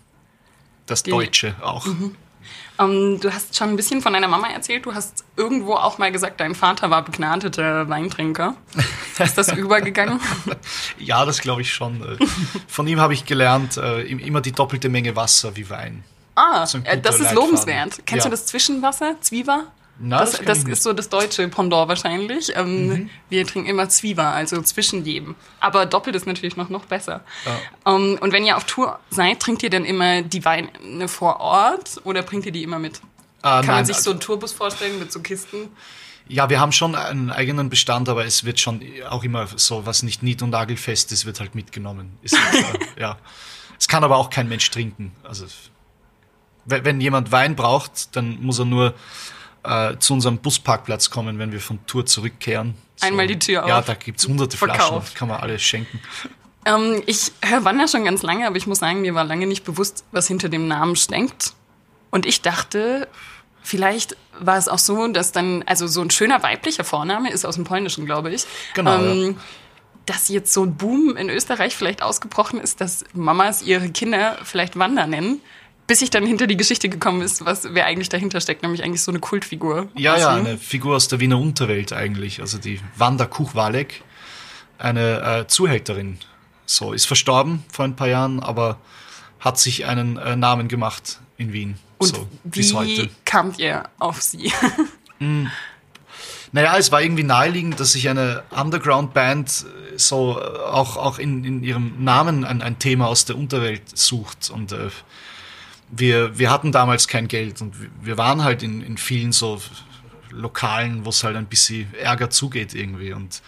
das 0.88 1.04
Deutsche 1.04 1.56
auch. 1.62 1.88
Ähm, 2.78 3.20
du 3.22 3.34
hast 3.34 3.56
schon 3.56 3.70
ein 3.70 3.76
bisschen 3.76 4.02
von 4.02 4.14
deiner 4.14 4.28
Mama 4.28 4.50
erzählt. 4.50 4.86
Du 4.86 4.94
hast 4.94 5.24
irgendwo 5.38 5.74
auch 5.76 5.98
mal 5.98 6.12
gesagt, 6.12 6.40
dein 6.42 6.54
Vater 6.56 6.90
war 6.90 7.04
begnadeter 7.04 7.88
Weintrinker. 7.90 8.56
Ist 9.20 9.38
das 9.38 9.52
übergegangen? 9.54 10.20
Ja, 11.00 11.26
das 11.26 11.40
glaube 11.42 11.62
ich 11.62 11.74
schon. 11.74 12.02
Äh, 12.02 12.26
Von 12.68 12.88
ihm 12.88 13.00
habe 13.00 13.14
ich 13.14 13.26
gelernt, 13.26 13.78
äh, 13.78 14.02
im- 14.02 14.20
immer 14.20 14.42
die 14.42 14.52
doppelte 14.52 14.90
Menge 14.90 15.16
Wasser 15.16 15.56
wie 15.56 15.70
Wein. 15.70 16.04
Ah, 16.36 16.64
äh, 16.64 16.66
das 16.66 16.74
ist 16.74 16.84
Leitfaden. 17.22 17.36
lobenswert. 17.36 18.00
Kennst 18.06 18.26
Ja. 18.26 18.30
du 18.30 18.36
das 18.36 18.46
Zwischenwasser? 18.48 19.16
Zwieber? 19.22 19.66
Na, 19.98 20.20
das 20.20 20.32
das 20.34 20.42
das. 20.46 20.64
Mhm. 20.66 20.74
ist 20.74 20.84
so 20.84 20.94
das 20.94 21.08
deutsche 21.10 21.48
Pendant 21.48 21.88
wahrscheinlich. 21.88 22.52
Ähm, 22.56 23.10
Wir 23.30 23.48
trinken 23.48 23.70
immer 23.70 23.88
Zwieber, 23.88 24.28
also 24.28 24.62
zwischen 24.62 25.06
jedem. 25.06 25.36
Aber 25.60 25.86
doppelt 25.86 26.16
ist 26.16 26.28
natürlich 26.28 26.58
noch, 26.58 26.70
noch 26.70 26.86
besser. 26.86 27.22
Ähm, 27.86 28.18
und 28.20 28.34
wenn 28.34 28.44
ihr 28.46 28.58
auf 28.58 28.66
Tour 28.66 29.00
seid, 29.10 29.40
trinkt 29.40 29.64
ihr 29.64 29.70
dann 29.70 29.86
immer 29.86 30.22
die 30.22 30.44
Weine 30.44 31.08
vor 31.08 31.40
Ort 31.40 32.02
oder 32.04 32.24
bringt 32.24 32.46
ihr 32.46 32.52
die 32.52 32.64
immer 32.64 32.80
mit? 32.80 33.00
Ah, 33.42 33.58
Kann 33.60 33.68
man 33.68 33.76
nein, 33.78 33.86
sich 33.86 33.96
so 33.98 34.00
also- 34.00 34.12
einen 34.12 34.20
Tourbus 34.20 34.52
vorstellen 34.52 35.00
mit 35.00 35.12
so 35.12 35.22
Kisten? 35.22 35.70
Ja, 36.28 36.50
wir 36.50 36.60
haben 36.60 36.72
schon 36.72 36.96
einen 36.96 37.30
eigenen 37.30 37.70
Bestand, 37.70 38.10
aber 38.10 38.26
es 38.26 38.44
wird 38.44 38.60
schon 38.60 38.82
auch 39.10 39.24
immer 39.24 39.48
so, 39.56 39.86
was 39.86 40.02
nicht 40.02 40.24
nied- 40.24 40.42
und 40.42 40.50
nagelfest 40.50 41.12
ist, 41.12 41.26
wird 41.28 41.40
halt 41.40 41.54
mitgenommen. 41.54 42.18
Ist, 42.24 42.34
äh, 42.34 42.40
ja. 43.00 43.18
Es 43.80 43.88
kann 43.88 44.04
aber 44.04 44.18
auch 44.18 44.30
kein 44.32 44.50
Mensch 44.50 44.70
trinken. 44.72 45.12
Also 45.24 45.46
wenn 46.66 47.00
jemand 47.00 47.32
Wein 47.32 47.56
braucht, 47.56 48.16
dann 48.16 48.42
muss 48.42 48.58
er 48.58 48.66
nur 48.66 48.96
äh, 49.66 50.00
zu 50.00 50.14
unserem 50.14 50.38
Busparkplatz 50.38 51.10
kommen, 51.10 51.40
wenn 51.40 51.52
wir 51.52 51.60
von 51.60 51.86
Tour 51.88 52.06
zurückkehren. 52.06 52.76
So. 52.96 53.08
Einmal 53.08 53.28
die 53.28 53.40
Tür 53.40 53.64
auf. 53.64 53.70
Ja, 53.70 53.82
da 53.82 53.94
gibt's 53.94 54.28
hunderte 54.28 54.58
Verkauf. 54.58 55.04
Flaschen, 55.06 55.16
kann 55.16 55.28
man 55.28 55.42
alles 55.42 55.62
schenken. 55.62 56.00
Ähm, 56.66 57.04
ich 57.06 57.32
höre 57.44 57.64
Wander 57.66 57.88
schon 57.88 58.06
ganz 58.06 58.24
lange, 58.24 58.48
aber 58.48 58.56
ich 58.56 58.68
muss 58.68 58.80
sagen, 58.80 59.02
mir 59.02 59.14
war 59.16 59.24
lange 59.24 59.48
nicht 59.48 59.64
bewusst, 59.66 60.06
was 60.12 60.28
hinter 60.28 60.50
dem 60.50 60.68
Namen 60.68 60.96
steckt. 60.96 61.54
Und 62.10 62.26
ich 62.26 62.42
dachte, 62.42 63.08
vielleicht 63.62 64.16
war 64.40 64.58
es 64.58 64.68
auch 64.68 64.80
so, 64.80 65.08
dass 65.08 65.32
dann, 65.32 65.64
also 65.66 65.88
so 65.88 66.02
ein 66.02 66.10
schöner 66.10 66.42
weiblicher 66.44 66.84
Vorname 66.84 67.32
ist 67.32 67.46
aus 67.46 67.56
dem 67.56 67.66
Polnischen, 67.66 68.06
glaube 68.06 68.32
ich. 68.32 68.46
Genau, 68.74 68.98
Ähm, 69.02 69.38
Dass 70.06 70.30
jetzt 70.30 70.54
so 70.54 70.64
ein 70.64 70.76
Boom 70.76 71.18
in 71.18 71.30
Österreich 71.30 71.76
vielleicht 71.76 72.04
ausgebrochen 72.04 72.60
ist, 72.60 72.80
dass 72.80 73.04
Mamas 73.14 73.64
ihre 73.64 73.90
Kinder 73.90 74.38
vielleicht 74.44 74.78
Wanda 74.78 75.08
nennen. 75.08 75.42
Bis 75.88 76.02
ich 76.02 76.10
dann 76.10 76.26
hinter 76.26 76.48
die 76.48 76.58
Geschichte 76.58 76.90
gekommen 76.90 77.22
ist, 77.22 77.46
was 77.46 77.74
wer 77.74 77.86
eigentlich 77.86 78.10
dahinter 78.10 78.42
steckt, 78.42 78.64
nämlich 78.64 78.84
eigentlich 78.84 79.02
so 79.02 79.12
eine 79.12 79.20
Kultfigur. 79.20 79.88
Ja, 79.96 80.18
ja, 80.18 80.34
eine 80.34 80.58
Figur 80.58 80.96
aus 80.96 81.08
der 81.08 81.20
Wiener 81.20 81.40
Unterwelt 81.40 81.94
eigentlich. 81.94 82.42
Also 82.42 82.58
die 82.58 82.80
Wanda 82.98 83.26
Kuchwalek, 83.26 84.04
eine 84.80 85.42
äh, 85.42 85.48
Zuhälterin. 85.48 86.18
So, 86.66 86.94
ist 86.94 87.06
verstorben 87.06 87.64
vor 87.72 87.86
ein 87.86 87.96
paar 87.96 88.08
Jahren, 88.08 88.40
aber 88.40 88.80
hat 89.40 89.60
sich 89.60 89.86
einen 89.86 90.18
äh, 90.18 90.36
Namen 90.36 90.68
gemacht 90.68 91.20
in 91.38 91.54
Wien. 91.54 91.76
Und 92.00 92.16
so, 92.16 92.28
bis 92.44 92.72
wie 92.72 92.76
heute. 92.76 93.10
kamt 93.24 93.60
ihr 93.60 93.84
auf 94.00 94.22
sie? 94.22 94.52
Naja, 96.56 96.78
es 96.78 96.90
war 96.90 97.02
irgendwie 97.02 97.24
naheliegend, 97.24 97.82
dass 97.82 97.92
sich 97.92 98.08
eine 98.08 98.44
Underground-Band 98.52 99.66
äh, 99.94 99.98
so 99.98 100.40
äh, 100.40 100.44
auch, 100.44 100.96
auch 100.96 101.20
in, 101.20 101.44
in 101.44 101.64
ihrem 101.64 102.02
Namen 102.02 102.46
ein, 102.46 102.62
ein 102.62 102.80
Thema 102.80 103.08
aus 103.08 103.26
der 103.26 103.38
Unterwelt 103.38 103.98
sucht. 103.98 104.50
Und 104.50 104.72
äh, 104.72 104.88
wir, 105.92 106.38
wir 106.38 106.50
hatten 106.52 106.72
damals 106.72 107.08
kein 107.08 107.28
Geld 107.28 107.62
und 107.62 107.74
wir- 108.02 108.18
waren 108.18 108.44
halt 108.44 108.64
in, 108.64 108.82
in 108.82 108.98
vielen 108.98 109.32
so 109.32 109.62
Lokalen, 110.32 111.06
wo 111.06 111.10
es 111.10 111.24
halt 111.24 111.36
ein 111.38 111.46
bisschen 111.46 111.94
Ärger 111.96 112.30
zugeht 112.30 112.74
irgendwie. 112.74 113.14
Und 113.14 113.42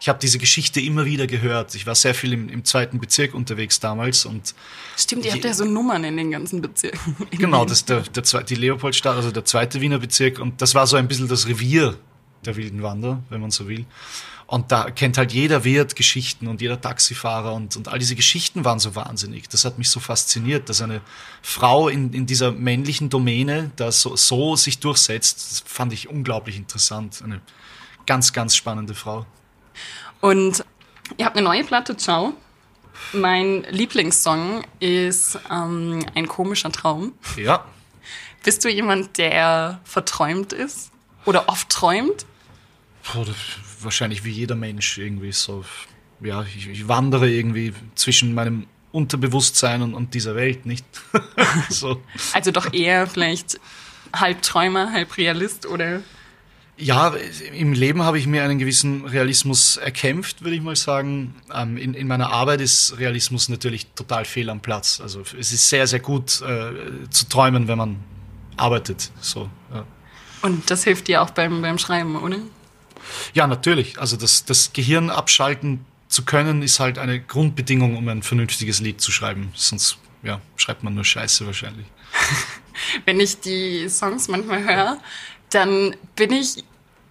ich 0.00 0.08
habe 0.08 0.18
diese 0.20 0.38
Geschichte 0.38 0.80
immer 0.80 1.04
wieder 1.04 1.26
gehört. 1.26 1.74
Ich 1.74 1.86
war 1.86 1.94
sehr 1.96 2.14
viel 2.14 2.32
im, 2.32 2.48
im 2.48 2.64
zweiten 2.64 3.00
Bezirk 3.00 3.34
unterwegs 3.34 3.80
damals 3.80 4.24
und 4.24 4.54
Stimmt, 4.96 5.24
ihr 5.24 5.32
habt 5.32 5.44
ja 5.44 5.52
so 5.52 5.64
Nummern 5.64 6.04
in 6.04 6.16
den 6.16 6.30
ganzen 6.30 6.60
Bezirken. 6.62 7.16
Genau, 7.32 7.64
das 7.64 7.78
ist 7.78 7.88
der, 7.88 8.00
der, 8.02 8.42
die 8.44 8.54
Leopoldstadt, 8.54 9.16
also 9.16 9.30
der 9.32 9.44
zweite 9.44 9.80
Wiener 9.80 9.98
Bezirk. 9.98 10.38
Und 10.38 10.62
das 10.62 10.74
war 10.74 10.86
so 10.86 10.96
ein 10.96 11.08
bisschen 11.08 11.26
das 11.28 11.48
Revier 11.48 11.96
der 12.44 12.54
wilden 12.54 12.82
Wander, 12.82 13.20
wenn 13.30 13.40
man 13.40 13.50
so 13.50 13.66
will. 13.68 13.84
Und 14.48 14.72
da 14.72 14.90
kennt 14.90 15.18
halt 15.18 15.30
jeder 15.34 15.62
Wirt 15.64 15.94
Geschichten 15.94 16.46
und 16.48 16.62
jeder 16.62 16.80
Taxifahrer 16.80 17.52
und, 17.52 17.76
und 17.76 17.88
all 17.88 17.98
diese 17.98 18.16
Geschichten 18.16 18.64
waren 18.64 18.78
so 18.78 18.94
wahnsinnig. 18.96 19.46
Das 19.50 19.66
hat 19.66 19.76
mich 19.76 19.90
so 19.90 20.00
fasziniert, 20.00 20.70
dass 20.70 20.80
eine 20.80 21.02
Frau 21.42 21.88
in, 21.90 22.14
in 22.14 22.24
dieser 22.24 22.50
männlichen 22.50 23.10
Domäne 23.10 23.70
da 23.76 23.92
so, 23.92 24.16
so 24.16 24.56
sich 24.56 24.78
durchsetzt. 24.80 25.36
Das 25.50 25.64
fand 25.66 25.92
ich 25.92 26.08
unglaublich 26.08 26.56
interessant. 26.56 27.20
Eine 27.22 27.42
ganz, 28.06 28.32
ganz 28.32 28.56
spannende 28.56 28.94
Frau. 28.94 29.26
Und 30.22 30.64
ihr 31.18 31.26
habt 31.26 31.36
eine 31.36 31.44
neue 31.44 31.64
Platte, 31.64 31.94
Ciao. 31.98 32.32
Mein 33.12 33.64
Lieblingssong 33.70 34.64
ist 34.80 35.38
ähm, 35.50 36.04
Ein 36.14 36.26
komischer 36.26 36.72
Traum. 36.72 37.12
Ja, 37.36 37.66
Bist 38.44 38.64
du 38.64 38.70
jemand, 38.70 39.18
der 39.18 39.80
verträumt 39.84 40.54
ist? 40.54 40.90
Oder 41.26 41.50
oft 41.50 41.68
träumt? 41.68 42.24
Das- 43.14 43.26
wahrscheinlich 43.80 44.24
wie 44.24 44.30
jeder 44.30 44.54
Mensch 44.54 44.98
irgendwie 44.98 45.32
so. 45.32 45.64
Ja, 46.20 46.42
ich, 46.42 46.68
ich 46.68 46.88
wandere 46.88 47.30
irgendwie 47.30 47.72
zwischen 47.94 48.34
meinem 48.34 48.66
Unterbewusstsein 48.90 49.82
und, 49.82 49.94
und 49.94 50.14
dieser 50.14 50.34
Welt, 50.34 50.66
nicht? 50.66 50.84
so. 51.68 52.02
Also 52.32 52.50
doch 52.50 52.72
eher 52.72 53.06
vielleicht 53.06 53.60
halb 54.12 54.42
Träumer, 54.42 54.92
halb 54.92 55.16
Realist 55.16 55.66
oder 55.66 56.00
Ja, 56.76 57.14
im 57.52 57.72
Leben 57.72 58.02
habe 58.02 58.18
ich 58.18 58.26
mir 58.26 58.42
einen 58.42 58.58
gewissen 58.58 59.04
Realismus 59.04 59.76
erkämpft, 59.76 60.42
würde 60.42 60.56
ich 60.56 60.62
mal 60.62 60.76
sagen. 60.76 61.34
Ähm, 61.54 61.76
in, 61.76 61.94
in 61.94 62.08
meiner 62.08 62.32
Arbeit 62.32 62.60
ist 62.60 62.98
Realismus 62.98 63.48
natürlich 63.48 63.86
total 63.94 64.24
fehl 64.24 64.48
am 64.50 64.60
Platz. 64.60 65.00
Also 65.00 65.20
es 65.38 65.52
ist 65.52 65.68
sehr, 65.68 65.86
sehr 65.86 66.00
gut 66.00 66.40
äh, 66.40 67.08
zu 67.10 67.28
träumen, 67.28 67.68
wenn 67.68 67.78
man 67.78 67.96
arbeitet. 68.56 69.10
So, 69.20 69.48
ja. 69.72 69.84
und 70.42 70.70
das 70.70 70.84
hilft 70.84 71.08
dir 71.08 71.22
auch 71.22 71.30
beim, 71.30 71.62
beim 71.62 71.78
Schreiben, 71.78 72.16
oder? 72.16 72.38
Ja, 73.34 73.46
natürlich. 73.46 73.98
Also 73.98 74.16
das, 74.16 74.44
das 74.44 74.72
Gehirn 74.72 75.10
abschalten 75.10 75.84
zu 76.08 76.24
können, 76.24 76.62
ist 76.62 76.80
halt 76.80 76.98
eine 76.98 77.20
Grundbedingung, 77.20 77.96
um 77.96 78.08
ein 78.08 78.22
vernünftiges 78.22 78.80
Lied 78.80 79.00
zu 79.00 79.12
schreiben. 79.12 79.52
Sonst 79.54 79.98
ja, 80.22 80.40
schreibt 80.56 80.82
man 80.82 80.94
nur 80.94 81.04
Scheiße 81.04 81.46
wahrscheinlich. 81.46 81.86
Wenn 83.04 83.20
ich 83.20 83.40
die 83.40 83.88
Songs 83.88 84.28
manchmal 84.28 84.64
höre, 84.64 84.98
dann 85.50 85.96
bin 86.16 86.32
ich 86.32 86.64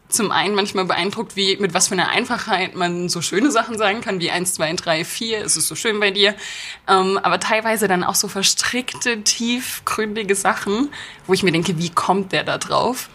zum 0.09 0.31
einen 0.31 0.55
manchmal 0.55 0.85
beeindruckt, 0.85 1.35
wie 1.35 1.57
mit 1.57 1.73
was 1.73 1.89
für 1.89 1.93
einer 1.93 2.09
Einfachheit 2.09 2.75
man 2.75 3.09
so 3.09 3.21
schöne 3.21 3.51
Sachen 3.51 3.77
sagen 3.77 4.01
kann, 4.01 4.19
wie 4.21 4.31
1, 4.31 4.53
2, 4.53 4.73
3, 4.73 5.05
4, 5.05 5.41
es 5.43 5.57
ist 5.57 5.67
so 5.67 5.75
schön 5.75 5.99
bei 5.99 6.11
dir. 6.11 6.33
Ähm, 6.87 7.19
aber 7.21 7.39
teilweise 7.39 7.87
dann 7.87 8.03
auch 8.03 8.15
so 8.15 8.27
verstrickte, 8.27 9.21
tiefgründige 9.23 10.35
Sachen, 10.35 10.89
wo 11.25 11.33
ich 11.33 11.43
mir 11.43 11.51
denke, 11.51 11.77
wie 11.77 11.89
kommt 11.89 12.31
der 12.31 12.43
da 12.43 12.57
drauf? 12.57 13.09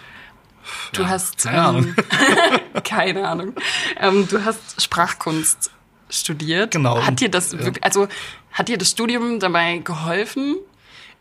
Du 0.93 1.07
hast 1.07 1.39
keine 1.39 1.63
Ahnung. 1.63 1.95
Ähm, 1.97 2.83
keine 2.85 3.29
Ahnung. 3.29 3.55
Ähm, 4.01 4.29
du 4.29 4.45
hast 4.45 4.81
Sprachkunst 4.83 5.71
studiert. 6.11 6.73
Genau. 6.73 7.01
Hat 7.03 7.21
dir 7.21 7.29
das 7.31 7.53
Ja. 7.53 7.59
wirklich, 7.61 7.83
also 7.85 8.09
hat 8.53 8.69
dir 8.69 8.79
das 8.79 8.91
Studium 8.91 9.41
dabei 9.41 9.79
geholfen? 9.79 10.57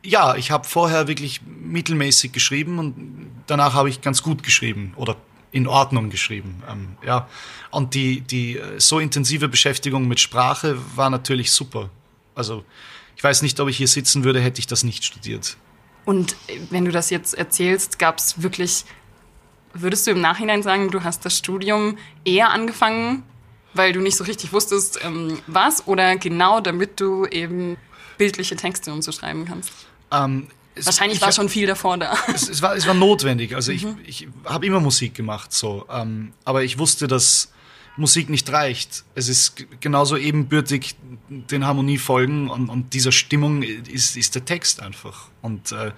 Ja, 0.03 0.36
ich 0.36 0.51
habe 0.51 0.67
vorher 0.67 1.07
wirklich 1.07 1.41
mittelmäßig 1.45 2.31
geschrieben 2.31 2.79
und 2.79 3.29
danach 3.48 3.74
habe 3.74 3.89
ich 3.89 4.01
ganz 4.01 4.24
gut 4.24 4.43
geschrieben 4.43 4.93
oder 4.95 5.15
in 5.51 5.67
Ordnung 5.67 6.10
geschrieben. 6.10 6.63
Ähm, 6.69 6.95
ja. 7.05 7.27
Und 7.71 7.93
die, 7.93 8.21
die 8.21 8.57
äh, 8.57 8.79
so 8.79 9.00
intensive 9.00 9.48
Beschäftigung 9.48 10.07
mit 10.07 10.19
Sprache 10.19 10.77
war 10.95 11.10
natürlich 11.10 11.51
super. 11.51 11.89
Also 12.36 12.63
ich 13.15 13.24
weiß 13.24 13.41
nicht, 13.43 13.60
ob 13.60 13.69
ich 13.69 13.77
hier 13.77 13.88
sitzen 13.88 14.24
würde, 14.24 14.39
hätte 14.41 14.60
ich 14.60 14.67
das 14.67 14.83
nicht 14.83 15.03
studiert. 15.03 15.57
Und 16.05 16.33
äh, 16.48 16.57
wenn 16.69 16.86
du 16.86 16.91
das 16.91 17.10
jetzt 17.12 17.33
erzählst, 17.36 18.00
gab 18.00 18.17
es 18.17 18.41
wirklich, 18.41 18.86
würdest 19.73 20.07
du 20.07 20.11
im 20.11 20.21
Nachhinein 20.21 20.63
sagen, 20.63 20.89
du 20.91 21.03
hast 21.03 21.25
das 21.25 21.37
Studium 21.37 21.97
eher 22.25 22.49
angefangen, 22.51 23.23
weil 23.73 23.93
du 23.93 24.01
nicht 24.01 24.17
so 24.17 24.23
richtig 24.25 24.51
wusstest, 24.53 24.99
ähm, 25.03 25.39
was, 25.47 25.87
oder 25.87 26.15
genau 26.17 26.59
damit 26.59 26.99
du 26.99 27.25
eben 27.25 27.77
bildliche 28.17 28.55
Texte 28.55 28.91
und 28.93 29.01
so 29.03 29.11
schreiben 29.11 29.45
kannst? 29.45 29.71
Ähm, 30.11 30.47
es- 30.75 30.85
Wahrscheinlich 30.85 31.17
ich 31.17 31.21
war 31.21 31.31
schon 31.31 31.49
viel 31.49 31.67
davor 31.67 31.97
da. 31.97 32.15
es, 32.33 32.49
es, 32.49 32.61
war, 32.61 32.75
es 32.75 32.85
war 32.87 32.93
notwendig. 32.93 33.55
Also 33.55 33.71
Mhm. 33.71 33.97
ich, 34.05 34.23
ich 34.23 34.27
habe 34.45 34.65
immer 34.65 34.79
Musik 34.79 35.13
gemacht, 35.15 35.53
so. 35.53 35.85
Ähm, 35.89 36.33
aber 36.45 36.63
ich 36.63 36.77
wusste, 36.77 37.07
dass 37.07 37.51
Musik 37.97 38.29
nicht 38.29 38.49
reicht. 38.51 39.03
Es 39.15 39.27
ist 39.27 39.65
genauso 39.81 40.15
ebenbürtig 40.17 40.95
den 41.29 41.65
Harmoniefolgen 41.65 42.49
und, 42.49 42.69
und 42.69 42.93
dieser 42.93 43.11
Stimmung 43.11 43.63
ist, 43.63 44.15
ist 44.15 44.35
der 44.35 44.45
Text 44.45 44.81
einfach. 44.81 45.27
Und 45.41 45.71
äh, 45.73 45.91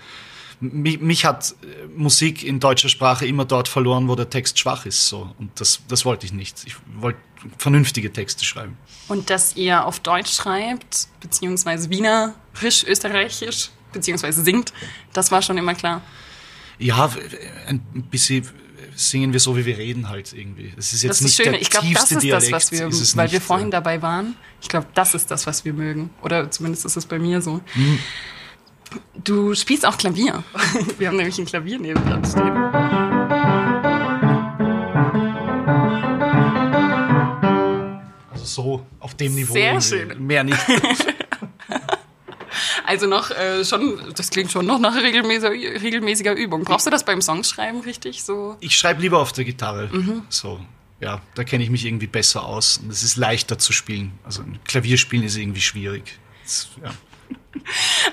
mich, 0.64 1.00
mich 1.00 1.26
hat 1.26 1.56
äh, 1.62 1.88
Musik 1.96 2.44
in 2.44 2.60
deutscher 2.60 2.90
Sprache 2.90 3.26
immer 3.26 3.46
dort 3.46 3.68
verloren, 3.68 4.08
wo 4.08 4.16
der 4.16 4.30
Text 4.30 4.58
schwach 4.60 4.86
ist. 4.86 5.08
So. 5.08 5.34
Und 5.40 5.60
das, 5.60 5.82
das 5.88 6.06
wollte 6.06 6.26
ich 6.26 6.34
nicht. 6.34 6.64
Ich 6.66 6.76
wollte 6.96 7.20
vernünftige 7.58 8.12
Texte 8.12 8.46
schreiben. 8.46 8.78
Und 9.08 9.30
dass 9.30 9.56
ihr 9.56 9.86
auf 9.86 10.00
Deutsch 10.00 10.34
schreibt, 10.34 11.08
beziehungsweise 11.20 11.90
Wienerisch, 11.90 12.84
Österreichisch, 12.88 13.70
beziehungsweise 13.92 14.44
singt, 14.44 14.74
das 15.12 15.32
war 15.32 15.42
schon 15.42 15.58
immer 15.58 15.76
klar. 15.76 16.02
Ja, 16.80 17.12
ein 17.68 17.82
bisschen 18.10 18.48
singen 18.96 19.34
wir 19.34 19.40
so, 19.40 19.58
wie 19.58 19.66
wir 19.66 19.78
reden 19.78 20.10
halt 20.10 20.34
irgendwie. 20.34 20.74
Es 20.78 20.94
ist 20.94 21.04
jetzt 21.04 21.10
Das 21.10 21.18
ist 21.18 21.24
nicht 21.24 21.40
das 21.40 21.46
Schöne. 21.46 21.52
der 21.58 21.62
Ich 21.62 21.70
glaube, 21.70 21.88
tiefste 21.88 22.02
das 22.06 22.12
ist 22.12 22.24
Dialekt. 22.24 22.54
das, 22.54 22.54
was 22.54 22.72
wir, 22.72 23.18
weil 23.18 23.26
nicht, 23.26 23.34
wir 23.34 23.42
vorhin 23.42 23.68
ja. 23.68 23.72
dabei 23.72 24.02
waren. 24.02 24.36
Ich 24.62 24.70
glaube, 24.70 24.88
das 24.94 25.14
ist 25.14 25.32
das, 25.32 25.48
was 25.48 25.66
wir 25.66 25.74
mögen. 25.74 26.10
Oder 26.22 26.50
zumindest 26.52 26.86
ist 26.86 26.96
es 26.96 27.06
bei 27.06 27.20
mir 27.20 27.42
so. 27.42 27.62
Hm. 27.74 28.00
Du 29.24 29.56
spielst 29.56 29.86
auch 29.86 29.98
Klavier. 29.98 30.44
Wir 30.98 31.08
haben 31.08 31.18
nämlich 31.18 31.38
ein 31.38 31.46
Klavier 31.46 31.80
nebendran 31.80 32.26
stehen. 32.26 32.58
Also 38.32 38.46
so 38.46 38.86
auf 39.00 39.16
dem 39.16 39.36
Niveau. 39.36 39.54
Sehr 39.54 39.82
schön. 39.82 40.26
Mehr 40.26 40.44
nicht. 40.44 40.60
Also 42.86 43.08
noch 43.08 43.32
äh, 43.32 43.64
schon, 43.66 44.00
das 44.16 44.30
klingt 44.30 44.52
schon 44.52 44.66
noch 44.66 44.80
nach 44.80 44.96
regelmäßiger, 44.96 45.50
regelmäßiger 45.50 46.34
Übung. 46.34 46.64
Brauchst 46.64 46.86
du 46.86 46.92
das 46.92 47.04
beim 47.04 47.22
Songschreiben 47.22 47.82
richtig 47.82 48.24
so? 48.24 48.58
Ich 48.60 48.76
schreibe 48.76 49.02
lieber 49.02 49.20
auf 49.20 49.32
der 49.32 49.46
Gitarre. 49.46 49.90
Mhm. 49.92 50.24
So, 50.30 50.60
ja, 51.00 51.22
da 51.36 51.44
kenne 51.44 51.64
ich 51.64 51.70
mich 51.70 51.86
irgendwie 51.86 52.08
besser 52.08 52.46
aus 52.46 52.78
und 52.78 52.92
es 52.92 53.04
ist 53.04 53.16
leichter 53.16 53.58
zu 53.58 53.74
spielen. 53.74 54.12
Also 54.24 54.42
ein 54.42 54.60
Klavierspielen 54.66 55.26
ist 55.26 55.38
irgendwie 55.38 55.62
schwierig. 55.62 56.20
Das, 56.44 56.70
ja. 56.84 56.92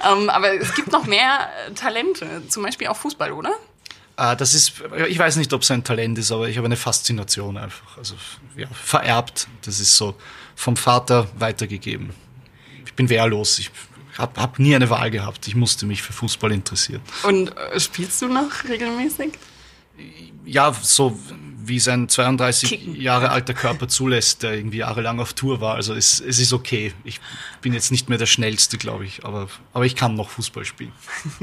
Ähm, 0.02 0.30
aber 0.30 0.54
es 0.54 0.74
gibt 0.74 0.92
noch 0.92 1.04
mehr 1.04 1.50
äh, 1.66 1.72
Talente, 1.72 2.42
zum 2.48 2.62
Beispiel 2.62 2.86
auch 2.86 2.96
Fußball, 2.96 3.32
oder? 3.32 3.52
Äh, 4.16 4.36
das 4.36 4.54
ist, 4.54 4.74
ich 5.08 5.18
weiß 5.18 5.36
nicht, 5.36 5.52
ob 5.52 5.62
es 5.62 5.70
ein 5.70 5.84
Talent 5.84 6.18
ist, 6.18 6.30
aber 6.32 6.48
ich 6.48 6.56
habe 6.56 6.66
eine 6.66 6.76
Faszination 6.76 7.56
einfach. 7.56 7.98
Also 7.98 8.14
ja, 8.56 8.66
vererbt. 8.68 9.48
Das 9.62 9.80
ist 9.80 9.96
so 9.96 10.14
vom 10.54 10.76
Vater 10.76 11.28
weitergegeben. 11.38 12.10
Ich 12.84 12.94
bin 12.94 13.08
wehrlos. 13.08 13.58
Ich 13.58 13.70
habe 14.18 14.40
hab 14.40 14.58
nie 14.58 14.74
eine 14.74 14.90
Wahl 14.90 15.10
gehabt. 15.10 15.46
Ich 15.48 15.54
musste 15.54 15.86
mich 15.86 16.02
für 16.02 16.12
Fußball 16.12 16.52
interessieren. 16.52 17.02
Und 17.22 17.56
äh, 17.56 17.80
spielst 17.80 18.20
du 18.22 18.28
noch 18.28 18.64
regelmäßig? 18.68 19.32
Ja, 20.44 20.72
so 20.72 21.18
wie 21.70 21.80
sein 21.80 22.08
32 22.08 22.68
Kicken. 22.68 23.00
Jahre 23.00 23.30
alter 23.30 23.54
Körper 23.54 23.88
zulässt, 23.88 24.42
der 24.42 24.52
irgendwie 24.52 24.78
jahrelang 24.78 25.20
auf 25.20 25.32
Tour 25.32 25.62
war. 25.62 25.76
Also 25.76 25.94
es, 25.94 26.20
es 26.20 26.38
ist 26.38 26.52
okay. 26.52 26.92
Ich 27.04 27.20
bin 27.62 27.72
jetzt 27.72 27.90
nicht 27.90 28.10
mehr 28.10 28.18
der 28.18 28.26
Schnellste, 28.26 28.76
glaube 28.76 29.06
ich, 29.06 29.24
aber, 29.24 29.48
aber 29.72 29.86
ich 29.86 29.96
kann 29.96 30.14
noch 30.14 30.30
Fußball 30.30 30.66
spielen. 30.66 30.92